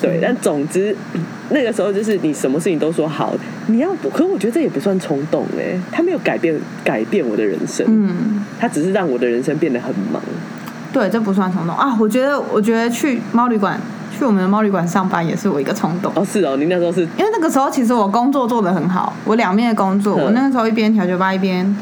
[0.00, 0.94] 对，但总之
[1.50, 3.34] 那个时候就是你什么事情都说好，
[3.66, 6.54] 你要不，可我觉得这也不算冲动哎、他没有改变
[6.84, 10.22] 改变我的人生，嗯，他只是让我的人生变得很忙。
[10.92, 11.96] 对，这不算冲动啊。
[11.98, 13.80] 我觉得，我觉得去猫旅馆，
[14.16, 16.12] 去我们的猫旅馆上班也是我一个冲动。
[16.14, 21.76] 哦，是哦，你那时候是因为那个时候其实我工作做的很好，我两面的工作，嗯我那个时候一边调酒吧一边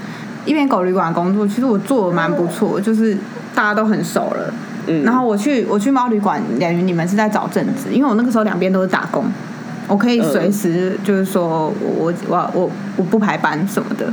[0.45, 3.17] 一边狗旅馆工作，其实我做的蛮不错，就是
[3.53, 4.55] 大家都很熟了。
[4.91, 9.25] 嗯，然后我去我去猫旅馆，等于你们是在找正职，因为我那个时候两边都是打工，
[9.87, 14.13] 我可以随时就是说我我我我我不排班什么的，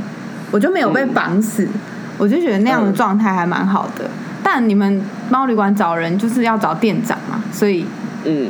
[0.52, 1.66] 我就没有被绑死，
[2.16, 4.08] 我就觉得那样的状态还蛮好的。
[4.42, 7.84] 但你们猫旅馆找人就是要找店长嘛，所以
[8.24, 8.48] 嗯，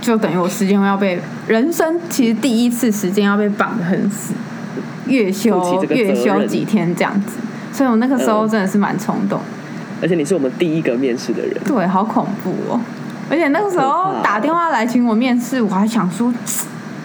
[0.00, 4.32] 就等于我时间要被人生其实第一次时间要被绑得很死，
[5.06, 7.36] 月休月休几天这样子，
[7.72, 8.48] 所以我那个时候嗯。
[8.48, 9.40] 真的是蛮冲动。
[10.02, 12.80] 而且你是我们第一个面试的人，对，好恐怖哦！
[13.30, 16.32] 而且那个时候打电话来请我面试，我还想说，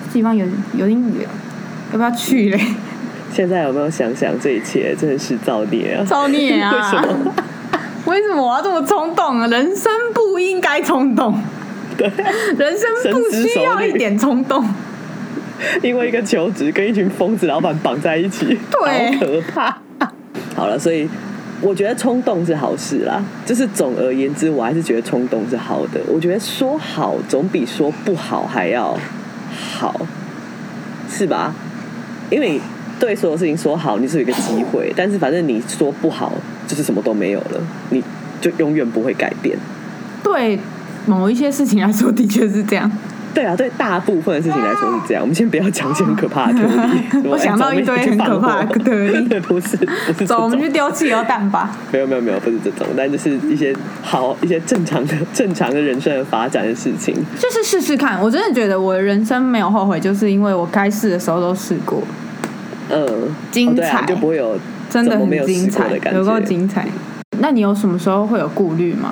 [0.08, 1.28] 这地方有有点远，
[1.92, 2.60] 要不要去嘞？
[3.32, 6.06] 现在有没有想想这一切真的是造孽啊？
[6.06, 6.72] 造孽啊！
[6.74, 7.34] 为什么？
[8.06, 9.48] 为什么我要这么冲动啊？
[9.48, 11.38] 人生不应该冲动，
[11.98, 12.10] 对，
[12.58, 14.66] 人生不需要一点冲动。
[15.82, 19.78] 因为一个求职跟一群疯子老板绑在一起，对好可怕。
[20.56, 21.08] 好了，所以
[21.62, 23.24] 我觉得冲动是好事啦。
[23.46, 26.02] 就是总而言之，我还是觉得冲动是好的。
[26.08, 28.98] 我觉得说好总比说不好还要
[29.52, 30.06] 好，
[31.10, 31.54] 是吧？
[32.30, 32.60] 因为
[33.00, 36.34] 对所有事情说好，你是有一个机会，但是反正你说不好，
[36.68, 38.04] 就是什么都没有了，你
[38.42, 39.58] 就永远不会改变。
[40.24, 40.60] 对
[41.06, 42.92] 某一些事情来说，的确是这样。
[43.36, 45.22] 对啊，对大部分的事情来说是这样。
[45.22, 46.60] 我们先不要讲一些很可怕的。
[47.26, 51.76] 我想到一堆很可怕的 特例哎走不是不是走，我们去种，丢汽油弹吧。
[51.92, 57.14] 没有没有没有，不是这种，但就是一些好一些正常的正常的人生的发展的事情。
[57.38, 62.02] 就是试试看，我真的觉得我的人生没有后悔，就是因为我该试的时候都试过，
[62.90, 64.58] 嗯，精哦啊彩就不会有
[64.90, 66.40] 真的很精彩的，感有够。
[66.40, 66.88] 精彩。
[67.40, 69.12] 那你有什么时候会有顾虑吗？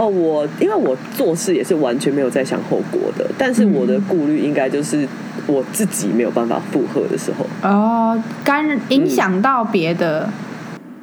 [0.00, 5.06] 哦，我因为我做事也是完全没有在想后果的，但是我的顾虑应该就是
[5.46, 7.44] 我自己没有办法负荷的时候。
[7.68, 10.26] 哦，干影响到别的，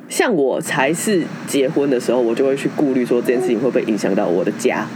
[0.10, 4.88] 像我才是结婚的时候，我就会去顾虑说这件事情会不会影响到我的家，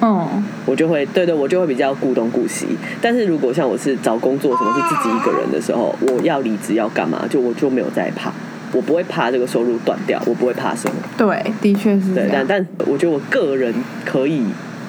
[0.00, 0.26] 嗯，
[0.64, 2.66] 我就会对对，我就会比较顾东顾西。
[3.02, 8.32] 但是如果像我是找工作，什么是自己一个人的时候，我要离职要干嘛，就我就没有在怕，
[8.72, 10.94] 我不会怕这个收入断掉，我不会怕什么。
[11.16, 12.46] 对，的确是对，但。
[12.46, 14.42] 但我觉得我个人可以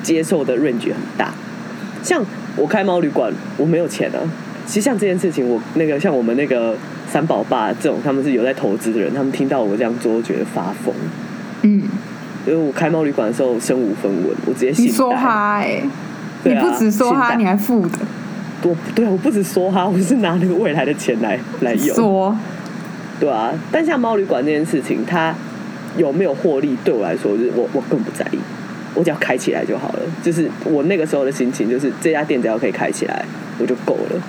[0.04, 1.34] 接受的 range 很大。
[2.04, 2.24] 像
[2.56, 4.20] 我开猫旅馆，我没有钱啊。
[4.66, 6.76] 其实像这件事情，我那个像我们那个
[7.12, 10.94] 三宝爸这种，他们是有在投资的人，他们听到我这样做，觉得发疯。
[11.64, 11.82] 嗯，
[12.46, 14.82] 因为我开猫旅馆的时候身无分文，我直接。
[14.82, 15.82] 你说哈哎、
[16.44, 17.98] 你不止说哈，你还付的
[18.62, 21.96] 我对啊，我不止说哈，我是拿那个未来的钱来来用。
[21.96, 22.38] 说，
[23.20, 25.34] 对啊，但像猫旅馆这件事情，它
[25.98, 28.40] 有没有获利，对我来说，就是我我更不在意，
[28.94, 30.00] 我只要开起来就好了。
[30.24, 33.26] 就是我那个时候的心情，就是这家店只要可以开起来，
[33.60, 34.22] 我就够了。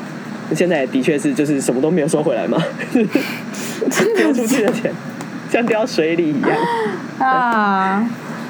[0.55, 2.61] 现在的确是，就是什么都没有收回来嘛，
[2.93, 4.93] 丢出去的钱
[5.49, 6.51] 像掉水里一样，
[7.19, 8.05] 啊，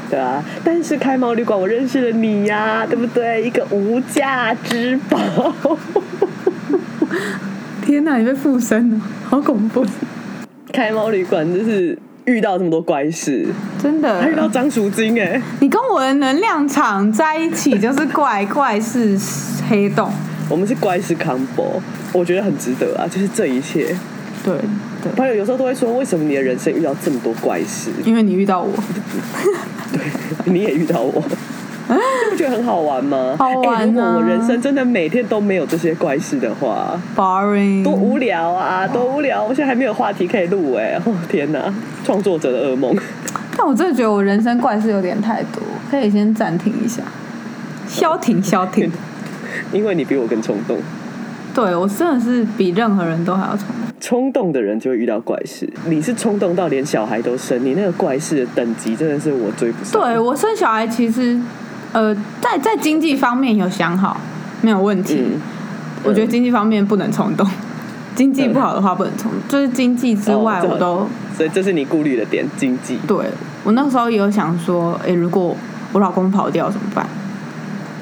[0.09, 0.43] 对啊。
[0.65, 3.43] 但是开猫旅馆，我认识了你呀、对不对？
[3.43, 5.21] 一个无价之宝。
[7.85, 9.85] 天哪，你被附身了，好恐怖，
[10.73, 13.47] 开猫旅馆就是遇到这么多怪事，
[13.83, 14.49] 真的还遇到的。
[14.49, 19.19] 张淑晶哎、你跟我的能量场在一起，就是怪怪事
[19.69, 20.11] 黑洞。
[20.49, 21.81] 我们是怪事 combo，
[22.13, 23.95] 我觉得很值得啊，就是这一切。
[24.43, 24.55] 对
[25.03, 27.91] 对，朋友有时候都会说，为什么你的人生遇到这么多怪事？
[28.05, 28.73] 因为你遇到我，
[29.93, 30.01] 对，
[30.53, 31.23] 你也遇到我，
[31.97, 33.35] 你不觉得很好玩吗？
[33.39, 39.43] 好玩啊欸如果我人生真的每天都没有这些怪事的话，boring，多无聊啊，多无聊！
[39.43, 41.73] 我现在还没有话题可以录哎、哦天哪，
[42.05, 42.97] 创作者的噩梦。
[43.57, 47.03] 但我真的觉得我人生怪事有点太多，可以先暂停一下，
[47.87, 48.91] 消停消停。
[49.73, 50.79] 因为你比我更冲动，
[51.55, 53.77] 对我真的是比任何人都还要冲动。
[54.01, 55.69] 冲动的人就会遇到怪事。
[55.87, 60.01] 你是冲动到连小孩都生，你那个怪事的等级真的是我追不上。
[60.01, 61.39] 对我生小孩其实，
[61.93, 64.17] 呃，在在经济方面有想好，
[64.63, 65.17] 没有问题。
[65.19, 65.41] 嗯，
[66.05, 67.47] 我觉得经济方面不能冲动，
[68.15, 72.99] 经济不好的话不能冲动，就是经济之外我都所以这是你顾虑的点，经济。
[73.07, 73.27] 对
[73.65, 75.57] 我那时候也有想说，诶，如果
[75.93, 77.07] 我老公跑掉怎么办？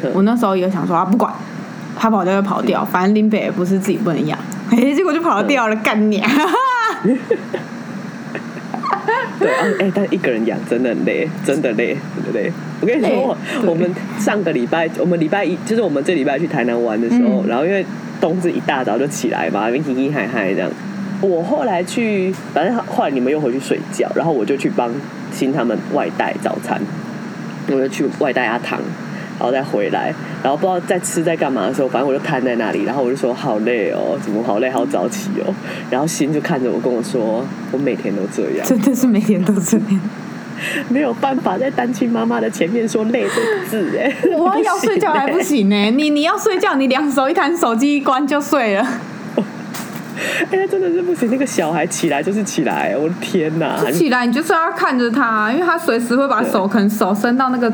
[0.03, 1.32] 嗯我那时候也有想说啊，不管
[1.99, 4.39] 他跑掉就跑掉，反正林北也不是自己不能养，
[4.70, 6.30] 诶，结果就跑掉了，干你、啊！
[9.39, 12.53] 对啊，哎、但一个人养真的很累，真的累，真的累。
[12.80, 13.36] 我跟你说，
[13.66, 17.49] 我们上个礼拜，我们礼拜一就是我们这礼拜去台南玩的时候，嗯。
[17.49, 17.84] 然后因为
[18.20, 20.70] 冬至一大早就起来嘛，那边嘻嘻嗨嗨这样。
[21.20, 24.93] 我后来去，反正后来你们又回去睡觉，然后我就去帮
[25.32, 26.80] 新他们外带早餐，
[27.68, 28.80] 我就去外带阿糖，
[29.39, 30.12] 然后再回来，
[30.43, 35.55] 然后不知道在吃在干嘛的时候，反正我就瘫在那里，然后我就说好累哦，怎么好累，好早起哦，
[35.91, 38.66] 然后心就看着我跟我说，我每天都这样。
[38.66, 40.01] 真的是每天都这样。
[40.89, 48.82] 没有办法在单亲妈妈的前面说累这个字哎， 我要睡觉还不行行呢、 你你要睡觉，你两手一摊，手机一关就睡了。
[50.51, 51.30] 欸， 哎、真的是不行。
[51.30, 53.89] 那个小孩起来就是起来，我的天哪！
[53.93, 57.72] 起来你就是要看着他，因为他随时会把手可能手伸到那个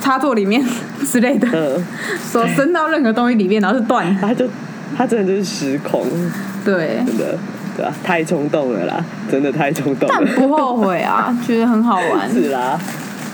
[0.00, 0.64] 插座里面
[1.06, 1.84] 之类的，嗯，
[2.32, 4.14] 手伸到任何东西里面，然后是断。
[4.20, 4.46] 他就
[4.96, 6.06] 他真的就是失控，
[6.64, 7.38] 对，真的
[7.76, 10.24] 对吧、太冲动了啦，真的太冲动但。
[10.34, 12.30] 不后悔啊， 觉得很好玩。
[12.32, 12.78] 是啦，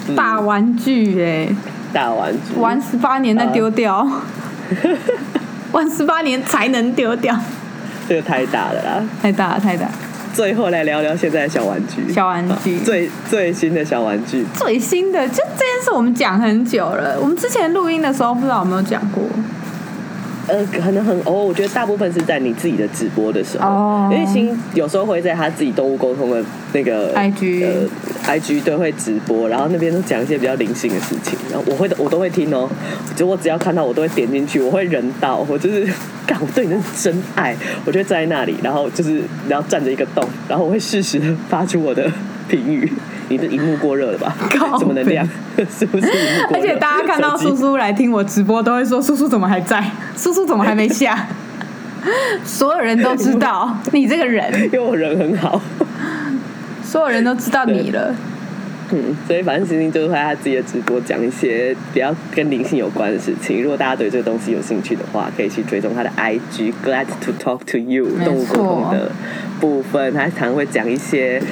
[0.09, 0.17] 嗯。
[0.17, 1.49] 大玩具哎、
[1.93, 4.07] 大玩具，玩十八年再丢掉，
[5.73, 7.35] 玩十八年才能丢掉，
[8.09, 9.03] 这个太大了啦。
[9.23, 9.93] 太大了太大了。
[10.35, 14.45] 最后来聊聊现在的小玩具，小玩具最最新的小玩具。
[14.55, 17.17] 最新的就这件事，我们讲很久了。
[17.21, 19.23] 我们之前录音的时候，不知道有没有讲过。
[20.47, 24.11] 呃，可能很哦，我觉得大部分是在你自己的直播的时候，哦。
[24.13, 26.43] 因为星有时候会在他自己动物沟通的
[26.73, 32.69] 那个 IG 呃 IG 都会直播，然后那边都讲一些比较灵性的事情，然后我会我都会听哦，
[33.17, 35.89] 就我只要看到我都会点进去，我会人到，我就是
[36.27, 42.11] 干我对你那是真爱，我就站在那里，然后就是然后站着一个洞，然后我会适时的发出我的
[42.49, 42.93] 评语。
[43.29, 44.35] 你的荧幕过热了吧？
[44.79, 45.27] 怎么能亮？
[45.71, 46.63] 是不是荧幕过热？
[46.63, 49.83] 而且大家看到叔叔来听我直播，都会说：“叔叔怎么还在？
[50.17, 51.27] 叔叔怎么还没下？”
[52.45, 55.61] 所有人都知道你这个人，因为我人很好。
[56.83, 58.15] 所有人都知道你了。
[58.93, 63.63] 嗯，所以反正星星就是会在他自己的直播讲一些比较跟灵性有关的事情。
[63.63, 69.11] 如果大家对这个东西有兴趣的话，可以去追踪他的 IG Glad to Talk to You 动物沟通的
[69.59, 71.43] 部分，他常会讲一些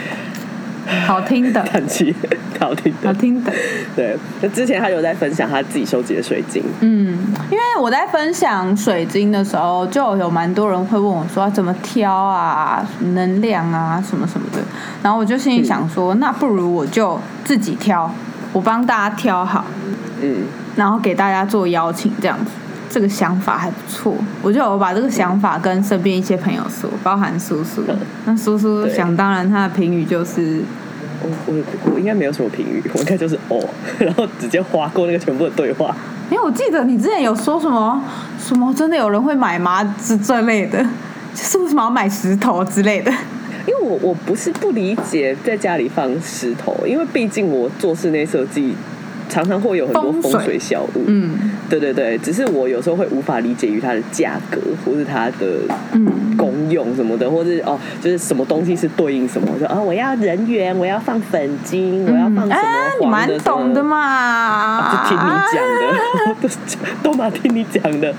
[1.07, 2.15] 好听的，叹气
[2.59, 3.09] 好听的。
[3.09, 3.53] 好听的。
[3.95, 7.19] 对，那之前他有在分享他自己收集的水晶，嗯，
[7.51, 14.59] 因为我在分享水晶的时候，就有蛮多人会问我说怎么挑啊，能量啊，什么什么的。
[15.03, 18.13] 然后我就心里想说，那不如我就自己挑，
[18.53, 19.65] 我帮大家挑好，
[20.23, 20.45] 嗯，
[20.77, 22.53] 然后给大家做邀请，这样子。
[22.93, 27.83] 这个想法还不错，我就我把这个想法跟身边一些朋友说，包含叔叔。
[28.27, 30.61] 那叔叔想当然，他的评语就是
[31.23, 31.55] 我我
[31.95, 33.59] 我应该没有什么评语，我应该就是哦，
[33.99, 35.97] 然后直接划过那个全部的对话。
[36.31, 38.03] 因为我记得你之前有说什么
[38.39, 39.83] 什么，真的有人会买吗？
[39.99, 40.83] 之这类的，
[41.35, 43.11] 就是为什么要买石头之类的？
[43.67, 48.75] 因为我我不是不理解在家里放石头，因为毕竟我做室内设计
[49.33, 50.59] 常常会有很多风水。
[50.59, 51.05] 小物。
[51.07, 51.51] 嗯。
[51.71, 55.47] 对对对，只是我有时候会无法理解于它的价格，或是它的
[55.93, 63.57] 嗯，功用什么的，或是哦，就是什么东西是对应什么，我说哦，我要人缘，我要放粉晶，我要放什么哎，你蛮黄的什么。
[63.57, 66.49] 懂的嘛，就听你讲的，
[67.03, 68.15] 都都嘛听你讲的，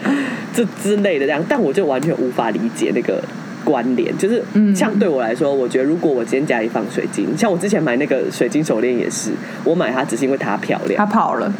[0.52, 3.24] 这之类的这样，但我就完全无法理解那个
[3.64, 4.16] 关联。
[4.18, 9.32] 就是嗯像对我来说，我觉得如果我今天家里放水晶，像我之前买那个水晶手链也是，
[9.64, 10.98] 我买它只是因为它漂亮。
[10.98, 11.52] 它，跑了。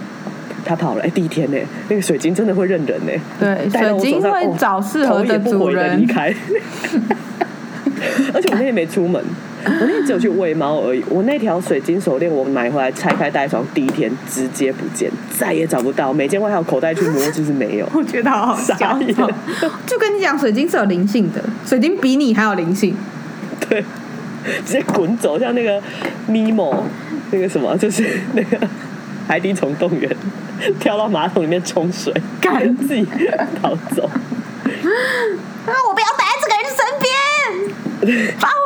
[0.66, 1.58] 它跑了，哎、第一天呢，
[1.90, 6.08] 那个水晶真的会认人呢，对，水晶会找适合主不回的离人。
[6.08, 6.34] 开。
[8.34, 9.22] 而且我那天没出门，
[9.80, 11.04] 我那天只有去喂猫而已。
[11.10, 16.12] 我那条水晶手链我买回来拆开戴上，第一天直接不见，再也找不到。
[16.12, 17.88] 每件外套口袋去摸就是没有。
[17.96, 19.16] 我觉得好好笑傻眼，
[19.88, 22.96] 就跟你讲，水晶是有灵性的，水晶比你还有灵性。
[23.70, 23.82] 对，
[24.66, 25.82] 直接滚走，像那个
[26.28, 26.84] 尼莫，
[27.32, 28.60] 那个什么，就是那个
[29.28, 30.10] 海底总动员，
[30.80, 33.08] 跳到马桶里面冲水，赶自己
[33.62, 34.04] 逃走。
[34.06, 35.72] 啊！
[35.88, 38.63] 我不要待在这个人身边，放。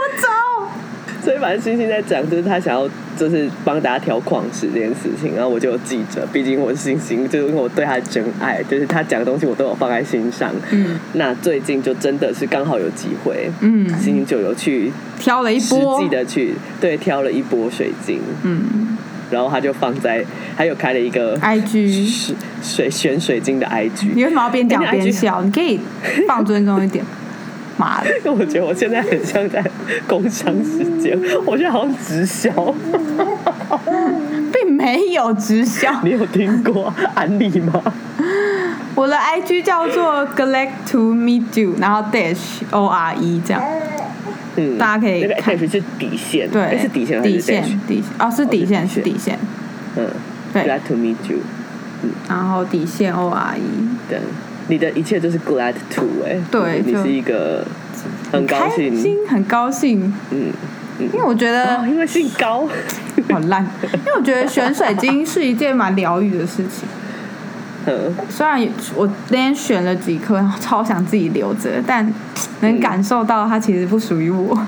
[1.28, 10.51] 所以反反正星星在讲，就是他想要就是帮大家挑矿石这件事情，然后我就有记着，毕竟我是星星，就是因为我对他的真爱，就是他讲的东西我都有放在心上。
[10.71, 18.97] 嗯那最近就真的是刚好有机会，嗯，星星就有去挑了一实波际，的去对挑了一波水晶，嗯
[19.32, 20.23] 然后他就放在，
[20.57, 24.13] 他有开了一个，IG，水水选水晶的 IG。
[24.15, 25.41] 你为什么要边讲边笑？
[25.43, 25.80] 你可以
[26.28, 27.03] 放尊重一点。
[27.78, 29.63] 妈的，因 为我觉得我现在很像在
[30.07, 32.51] 工商时间，我觉得好像直销。
[34.51, 35.91] 并没有直销。
[36.03, 37.82] 你有听过安利吗？
[38.95, 43.61] 我的 IG 叫做 Glad to meet you，然后 dash O R E 这样。
[44.55, 47.63] 嗯，大家可以那个是底线，对，诶是底线还是底线？
[47.88, 49.39] 底哦是底线哦是底是底线，
[49.95, 50.07] 嗯
[50.51, 51.38] 对，glad to meet you。
[52.28, 53.61] 然后底线 O R E。
[54.09, 54.19] 对，
[54.68, 57.65] 你的一切就是 glad to 哎，你对你是一个
[58.32, 60.51] 很高开兴，心很高兴，嗯
[60.99, 61.09] 嗯。
[61.13, 62.68] 因为我觉得哦，因为姓高，
[63.30, 66.88] 好烂，因为我觉得选水晶是一件蛮疗愈的事情。
[67.89, 68.59] 嗯，虽然
[68.95, 72.11] 我那天选了几颗，超想自己留着，但
[72.59, 74.68] 能感受到它其实不属于我，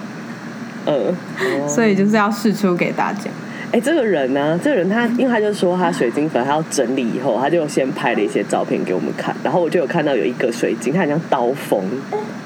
[0.85, 1.13] 嗯，
[1.67, 3.29] 所以就是要试出给大家。
[3.71, 11.83] 哎、这个人呢、这个人他，因为他就说他水晶粉他要整理以后，他就先拍了一些照片给我们看，然后我就有看到有一个水晶，它很像刀锋，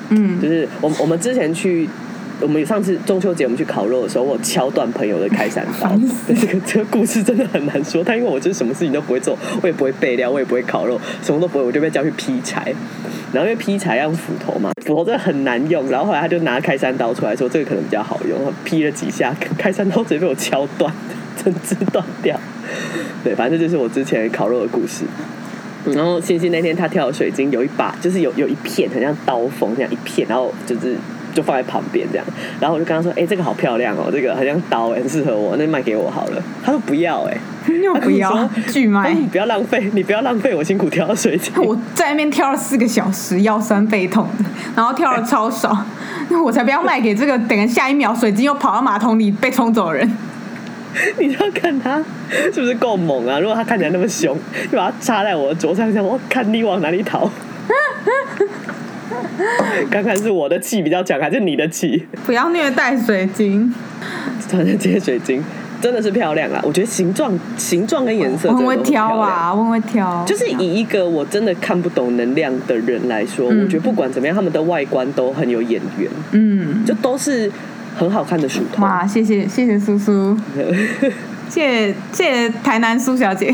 [0.09, 1.87] 嗯就，是我们我们之前去。
[2.43, 5.89] 我们上次中秋节我们去烤肉的时候，我敲断朋友的开山刀。
[6.27, 12.73] 这个这个故事真的很难说，但因为我就是什么事情都不会做，我也不会备料，我也不会烤肉，什么都不会，我就被叫去劈柴。
[13.31, 15.89] 然后因为劈柴要用斧头嘛，斧头真的很难用。
[15.89, 18.37] 然后后来他就拿开山刀出来说，这个可能比较好用。
[18.63, 20.93] 劈了几下，开山刀直接被我敲断，
[21.43, 22.39] 整只断掉。
[23.23, 25.05] 对，反正这就是我之前烤肉的故事。
[25.93, 30.95] 然后星星那天他跳的水晶有一把，就是有有一片很像刀锋这样一片，然后就是
[31.33, 32.25] 就放在旁边这样。
[32.59, 37.37] 然后我就跟他说：“哎、这个好漂亮哦，这个好像刀，很适合我，那卖给我好了。”他说：“不要哎、
[37.81, 41.53] 又不要 他巨卖不要浪费，你不要浪费我辛苦挑的水晶。
[41.63, 45.85] ”我在那边挑了四个小时，腰酸背痛的，然后挑了超少，
[46.29, 50.17] 那我才不要卖给这个等下下一秒水晶又跑到马桶里被冲走的人。
[51.17, 51.97] 你就要看他
[52.53, 53.39] 是不是够猛啊？
[53.39, 54.37] 如果他看起来那么凶，
[54.71, 57.27] 就把它插在我的桌上，想我看你往哪里逃。
[59.91, 62.05] 看看是我的气比较强，还是你的气？
[62.25, 63.73] 不要虐待水晶，
[64.47, 65.43] 反正这些水晶
[65.81, 66.61] 真的是漂亮啊！
[66.63, 68.77] 我觉得形状、形状跟颜色我很会。
[68.77, 70.23] 挑啊，我很会挑。
[70.25, 77.51] 就是以一个我真的看不懂能量的人来说，嗯我觉得不管怎么样，他们的外观都很有眼缘，嗯，就都是
[77.97, 78.83] 很好看的属头。
[78.83, 80.37] 哇，谢谢谢谢叔叔，
[81.49, 83.53] 谢谢谢谢台南苏小姐，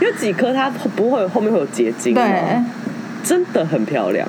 [0.00, 2.62] 有几颗它不会后面会有结晶吗，对，
[3.28, 4.26] 真的很漂亮。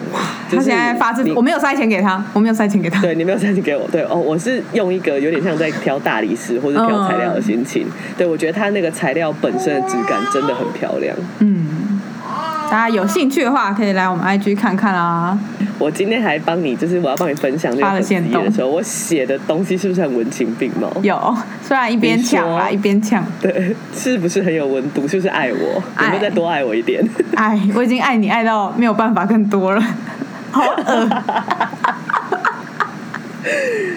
[0.52, 7.88] 他现在发自你我没有塞钱给他，我没有塞钱给他，对你没有塞钱给我，对哦，我是用一个有点像在挑大理石或者挑材料的心情，
[8.18, 11.16] 对我觉得它那个材料本身的质感真的很漂亮。
[11.40, 11.79] 嗯，
[12.72, 15.38] 大家有兴趣的话可以来我们 IG 看看啊。
[15.80, 20.92] 我今天还帮你，就是我要帮你分享那个粉丝的时候，我写的东西是不是很文情并茂？
[21.02, 25.08] 有，虽然一边抢啦，你说一边抢，对，是不是很有温度？
[25.08, 25.82] 是不是爱我？
[25.96, 27.02] 爱有没有再多爱我一点？
[27.36, 29.82] 哎，我已经爱你爱到没有办法更多了，
[30.52, 31.10] 好恶。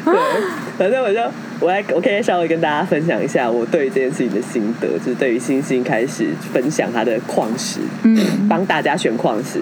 [0.05, 0.15] 对，
[0.79, 1.21] 反正我就
[1.63, 9.61] 我来，我可以稍微跟大家分享一下我对于这件事情的心得，就是对于星星开始分享他的矿石，嗯，帮大家选矿石。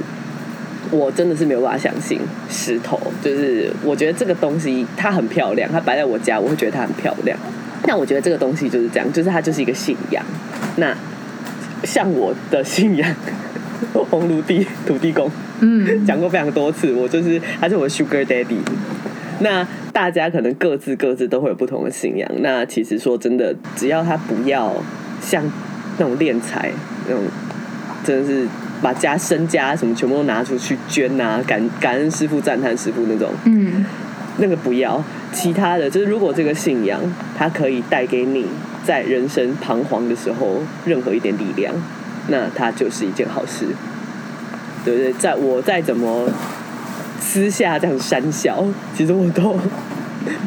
[0.90, 7.38] 我真的是没有办法相信石头，就是我觉得这个东西它很漂亮，它摆在我家，我会觉得它很漂亮。
[7.82, 10.24] 但我觉得这个东西就是这样，就是它就是一个信仰。
[10.76, 10.96] 那
[11.84, 13.14] 像我的信仰，
[13.92, 15.30] 红炉地土地公，
[15.60, 18.56] 嗯，讲过非常多次，我就是他是我的 Sugar Daddy。
[19.42, 22.30] 那大家可能各自各自都会有不同的信仰。
[22.40, 24.72] 那其实说真的，只要他不要
[25.20, 25.42] 像
[25.98, 26.70] 那种敛财
[27.08, 27.24] 那种，
[28.04, 28.46] 真的是
[28.82, 33.84] 把家身家什么全部都拿出去捐啊，感感恩师傅、赞叹师傅那种，嗯，
[34.38, 35.02] 那个不要。
[35.32, 37.00] 其他的就是，如果这个信仰
[37.38, 38.46] 它可以带给你
[38.84, 41.72] 在人生彷徨的时候任何一点力量，
[42.26, 43.66] 那它就是一件好事，
[44.84, 45.12] 对不对？
[45.12, 46.28] 在我再怎么
[47.20, 48.64] 私下这样讪笑，
[48.96, 49.56] 其实我都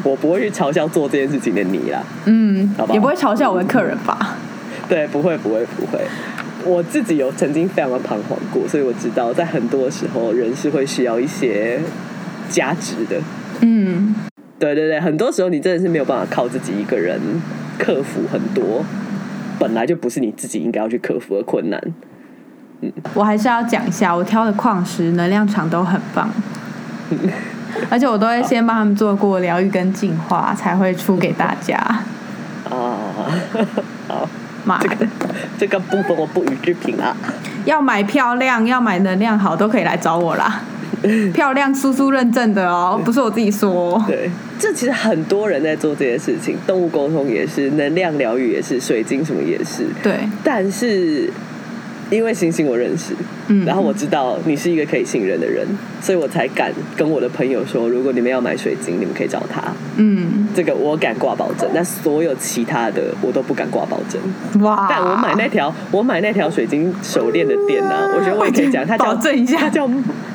[0.02, 2.02] 我不会去嘲笑做这件事情的你啦。
[2.26, 4.36] 嗯好吧，也不会嘲笑我的客人吧？
[4.88, 6.04] 对，不会，不会，不会。
[6.66, 11.80] 我自己有曾经非常的彷徨过，所以我知道在很多时候人是会需要一些
[12.48, 13.20] 价值的。
[13.60, 14.14] 嗯，
[14.58, 17.20] 对对对，很多时候你真的是没有办法靠自己一个人
[17.78, 18.84] 克服很多
[19.58, 21.80] 本来就不是你自己应该要去克服的困难。
[23.14, 26.30] 我还是要讲一下，我挑的矿石能量场都很棒。
[27.90, 31.76] 而且我都会先帮他们做过疗愈跟净化，才会出给大家。
[32.70, 32.96] 啊，
[34.08, 34.28] 好，
[34.64, 35.06] 妈的，
[35.58, 37.16] 这个部分我不予置评啊。
[37.64, 40.62] 要买漂亮，要买能量好，都可以来找我啦。
[41.34, 44.02] 漂亮叔叔认证的哦，不是我自己说。
[44.06, 49.84] 对，这其实很多人在做这些事情，动物沟通也是，能量疗愈也是，水晶什么也是。
[50.02, 51.30] 对，但是
[52.14, 53.12] 因为星星我认识，
[53.48, 55.66] 嗯然后我知道你是一个可以信任的人，
[56.00, 59.60] 所以我才敢跟我的朋友说，如果你们要买水晶，你们可以找他。
[59.96, 64.20] 嗯，这个我敢挂保证，那所有其他的我都不敢挂保证。
[64.62, 64.86] 哇！
[64.88, 69.88] 但我买那条我买那条水晶手链的店呢、我觉得我也可以讲，它叫保证一下它叫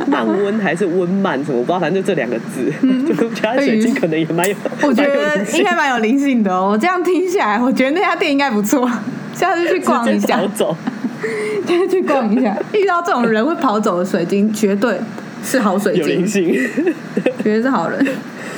[0.08, 2.72] 慢温还是温慢什么，我不知道，反正就这两个字。
[3.08, 6.70] 就其他水晶可能也蛮有，嗯我觉得应该蛮有灵性的哦。
[6.72, 8.90] 我这样听下来，我觉得那家店应该不错，
[9.34, 10.76] 下次去逛一下走。
[11.68, 12.58] 下次去逛一下。
[12.74, 14.98] 遇到这种人会跑走的水晶，绝对
[15.44, 16.70] 是好水晶有灵晶，性，
[17.44, 18.06] 绝对是好人。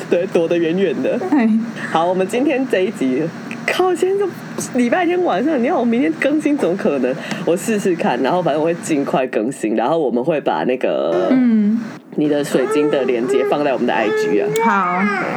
[0.10, 1.18] 对，躲得远远的。
[1.32, 1.50] 哎，
[1.90, 3.24] 好，我们今天这一集，
[3.66, 4.28] 靠，今天就
[4.74, 7.16] 礼拜天晚上，你要我明天更新，怎么可能？
[7.46, 11.80] 我试试看，然后反正我会尽快更新，然后我们会把那个嗯，
[12.16, 14.50] 你的水晶的链接放在我们的 IG 啊，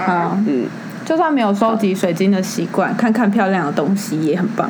[0.07, 0.67] 好好，嗯，
[1.05, 4.69] 就算没有收集水晶的习惯，看看漂亮的东西也很棒。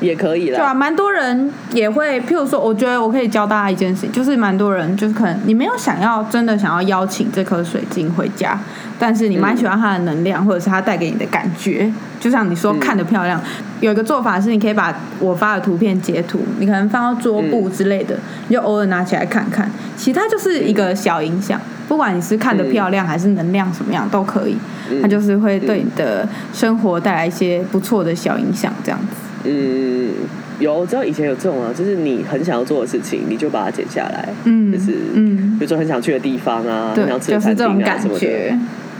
[0.06, 8.58] 也可以对啊，蛮多人也会，譬如说，我觉得我可以教大家一件事情，就是蛮多人就是可能你没有想要真的想要邀请这颗水晶回家，
[8.98, 13.40] 但是你蛮喜欢它的能量，或者是它带给你的感觉，就像你说嗯看的漂亮，
[13.80, 18.16] 有一个做法是你可以把我发的图片截图，你可能放到桌布之类的，
[18.48, 21.60] 你就偶尔拿起来看看，其他就是一个小影响。
[21.88, 24.56] 不管你是看的漂亮还是能量什么样都可以，
[25.02, 29.29] 它就是会对你的生活带来一些不错的小影响，这样子。
[29.44, 30.10] 嗯，
[30.58, 38.50] 有，我知道以前有这种啊，就是你很想要做的事情，你就把它剪下来，嗯就是嗯比如说很想去的地方啊，对很想，吃就是的餐这种感厅啊什么的，觉，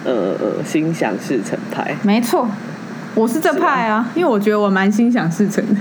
[0.05, 2.49] 嗯嗯嗯，心想事成派，没错。
[3.15, 5.75] 我是这派啊，因为我觉得我蛮心想事成的。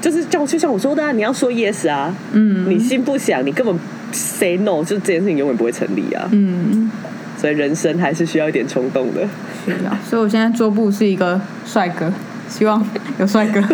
[0.00, 3.78] 就是就就像我说的、啊，你要说 yes 啊，嗯你心不想，你根本
[4.12, 6.26] say no，就是这件事情永远不会成立啊。
[6.32, 6.90] 嗯，
[7.36, 9.28] 所以人生还是需要一点冲动的。
[9.62, 12.10] 是啊，所以我现在桌布是一个帅哥，
[12.50, 12.84] 希望
[13.18, 13.62] 有帅哥，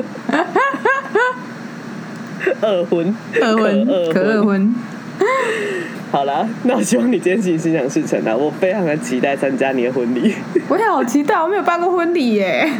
[2.60, 4.74] 二婚，二婚可可二婚。
[6.12, 8.36] 好啦，那我希望你今天心心想事成啊！
[8.36, 10.32] 我非常的期待参加你的婚礼，
[10.68, 12.70] 我也好期待，我没有办过婚礼耶。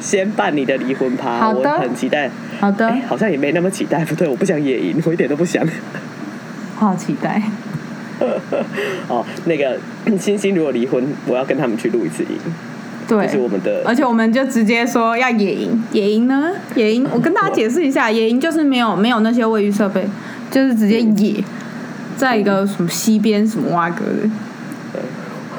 [0.00, 2.30] 先办你的离婚趴，好的我很期待。
[2.60, 5.66] 好的哎，，好像也没那么期待，不对，我不想野营，我一点都不想。
[6.78, 7.42] 我好期待。
[9.08, 9.78] 哦，那个
[10.18, 12.38] 星星如果离婚，我要跟他们去录一次营，
[13.08, 16.52] 对这是我们的而且我们就直接说要野营，野营呢？
[16.74, 20.06] 野营，我跟大家解释一下，野营就是没有没有那些卫浴设备，
[20.50, 21.42] 就是直接野，
[22.16, 24.28] 在一个什么溪边什么挖哥的。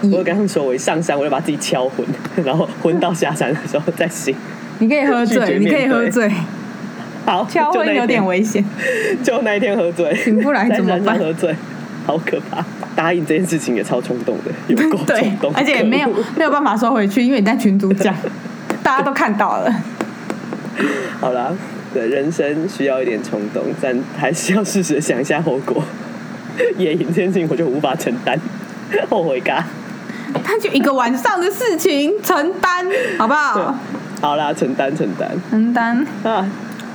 [0.04, 2.06] 我有跟他们说，我一上山我就把自己敲昏，
[2.46, 4.34] 然后昏到下山的时候再醒。
[4.78, 6.32] 你可以喝醉， 你可以喝醉，
[7.26, 8.64] 好，敲昏有点危险。
[9.22, 11.54] 就那一天喝醉，醒不来怎么办喝醉，
[12.06, 12.64] 好可怕！
[13.00, 18.14] 答应这件事情也超冲动的， 有冲动，，而且也没有 没有办法收回去，因为你在群主讲，
[18.84, 19.74] 大家都看到了。
[21.22, 21.54] 好啦，
[21.94, 25.82] 对，人生需要一点冲动，但还是要适时的想一下后果。
[26.78, 28.38] 野营这件事情我就无法承担，
[29.10, 29.64] 后悔嘎。
[30.44, 32.86] 他就一个晚上的事情，承担
[33.18, 33.76] 好不好？
[34.20, 36.06] 好啦，承担承担承担。
[36.24, 36.46] 啊！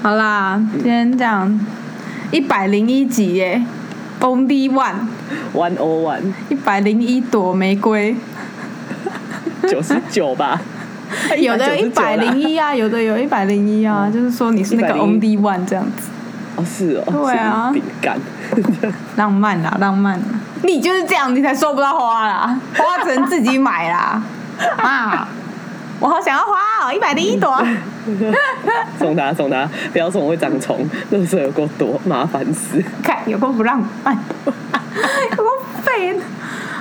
[0.03, 1.59] 好啦，今天这样
[2.31, 3.63] 一百零一集耶
[4.25, 6.33] ，Only One，One O One.
[6.49, 8.17] 一百零一朵玫瑰，
[9.69, 10.59] 九十九吧，
[11.39, 16.09] 有的一百零一一啊，有的有一百零一啊，就是说你是那个 Only One 这样子，
[16.57, 17.71] 哦，是哦，对啊。
[17.73, 18.19] 饼干。
[19.17, 20.25] 浪漫啦，浪漫啦。
[20.63, 24.23] 你就是这样，你才收不到花啦，花只能自己买啦。
[24.79, 25.29] 啊，
[26.01, 27.57] 我好想要花哦，一百零一朵。
[28.99, 32.83] 送他送他，不要送我会长虫，垃圾有够多，麻烦死。
[33.03, 35.45] 看有够不浪漫， 有够
[35.83, 36.15] 废。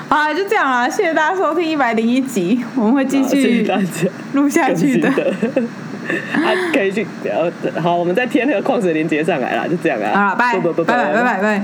[0.10, 3.66] 好啦，就这样啊，谢谢大家收听一百零一集，我们会继续
[4.34, 5.10] 录下去的。
[5.10, 7.50] 啊，可以去呃，
[7.82, 10.12] 好，我们再贴那个矿石连接上来啦，就这样啊。
[10.14, 11.64] 好了，拜拜拜拜拜拜。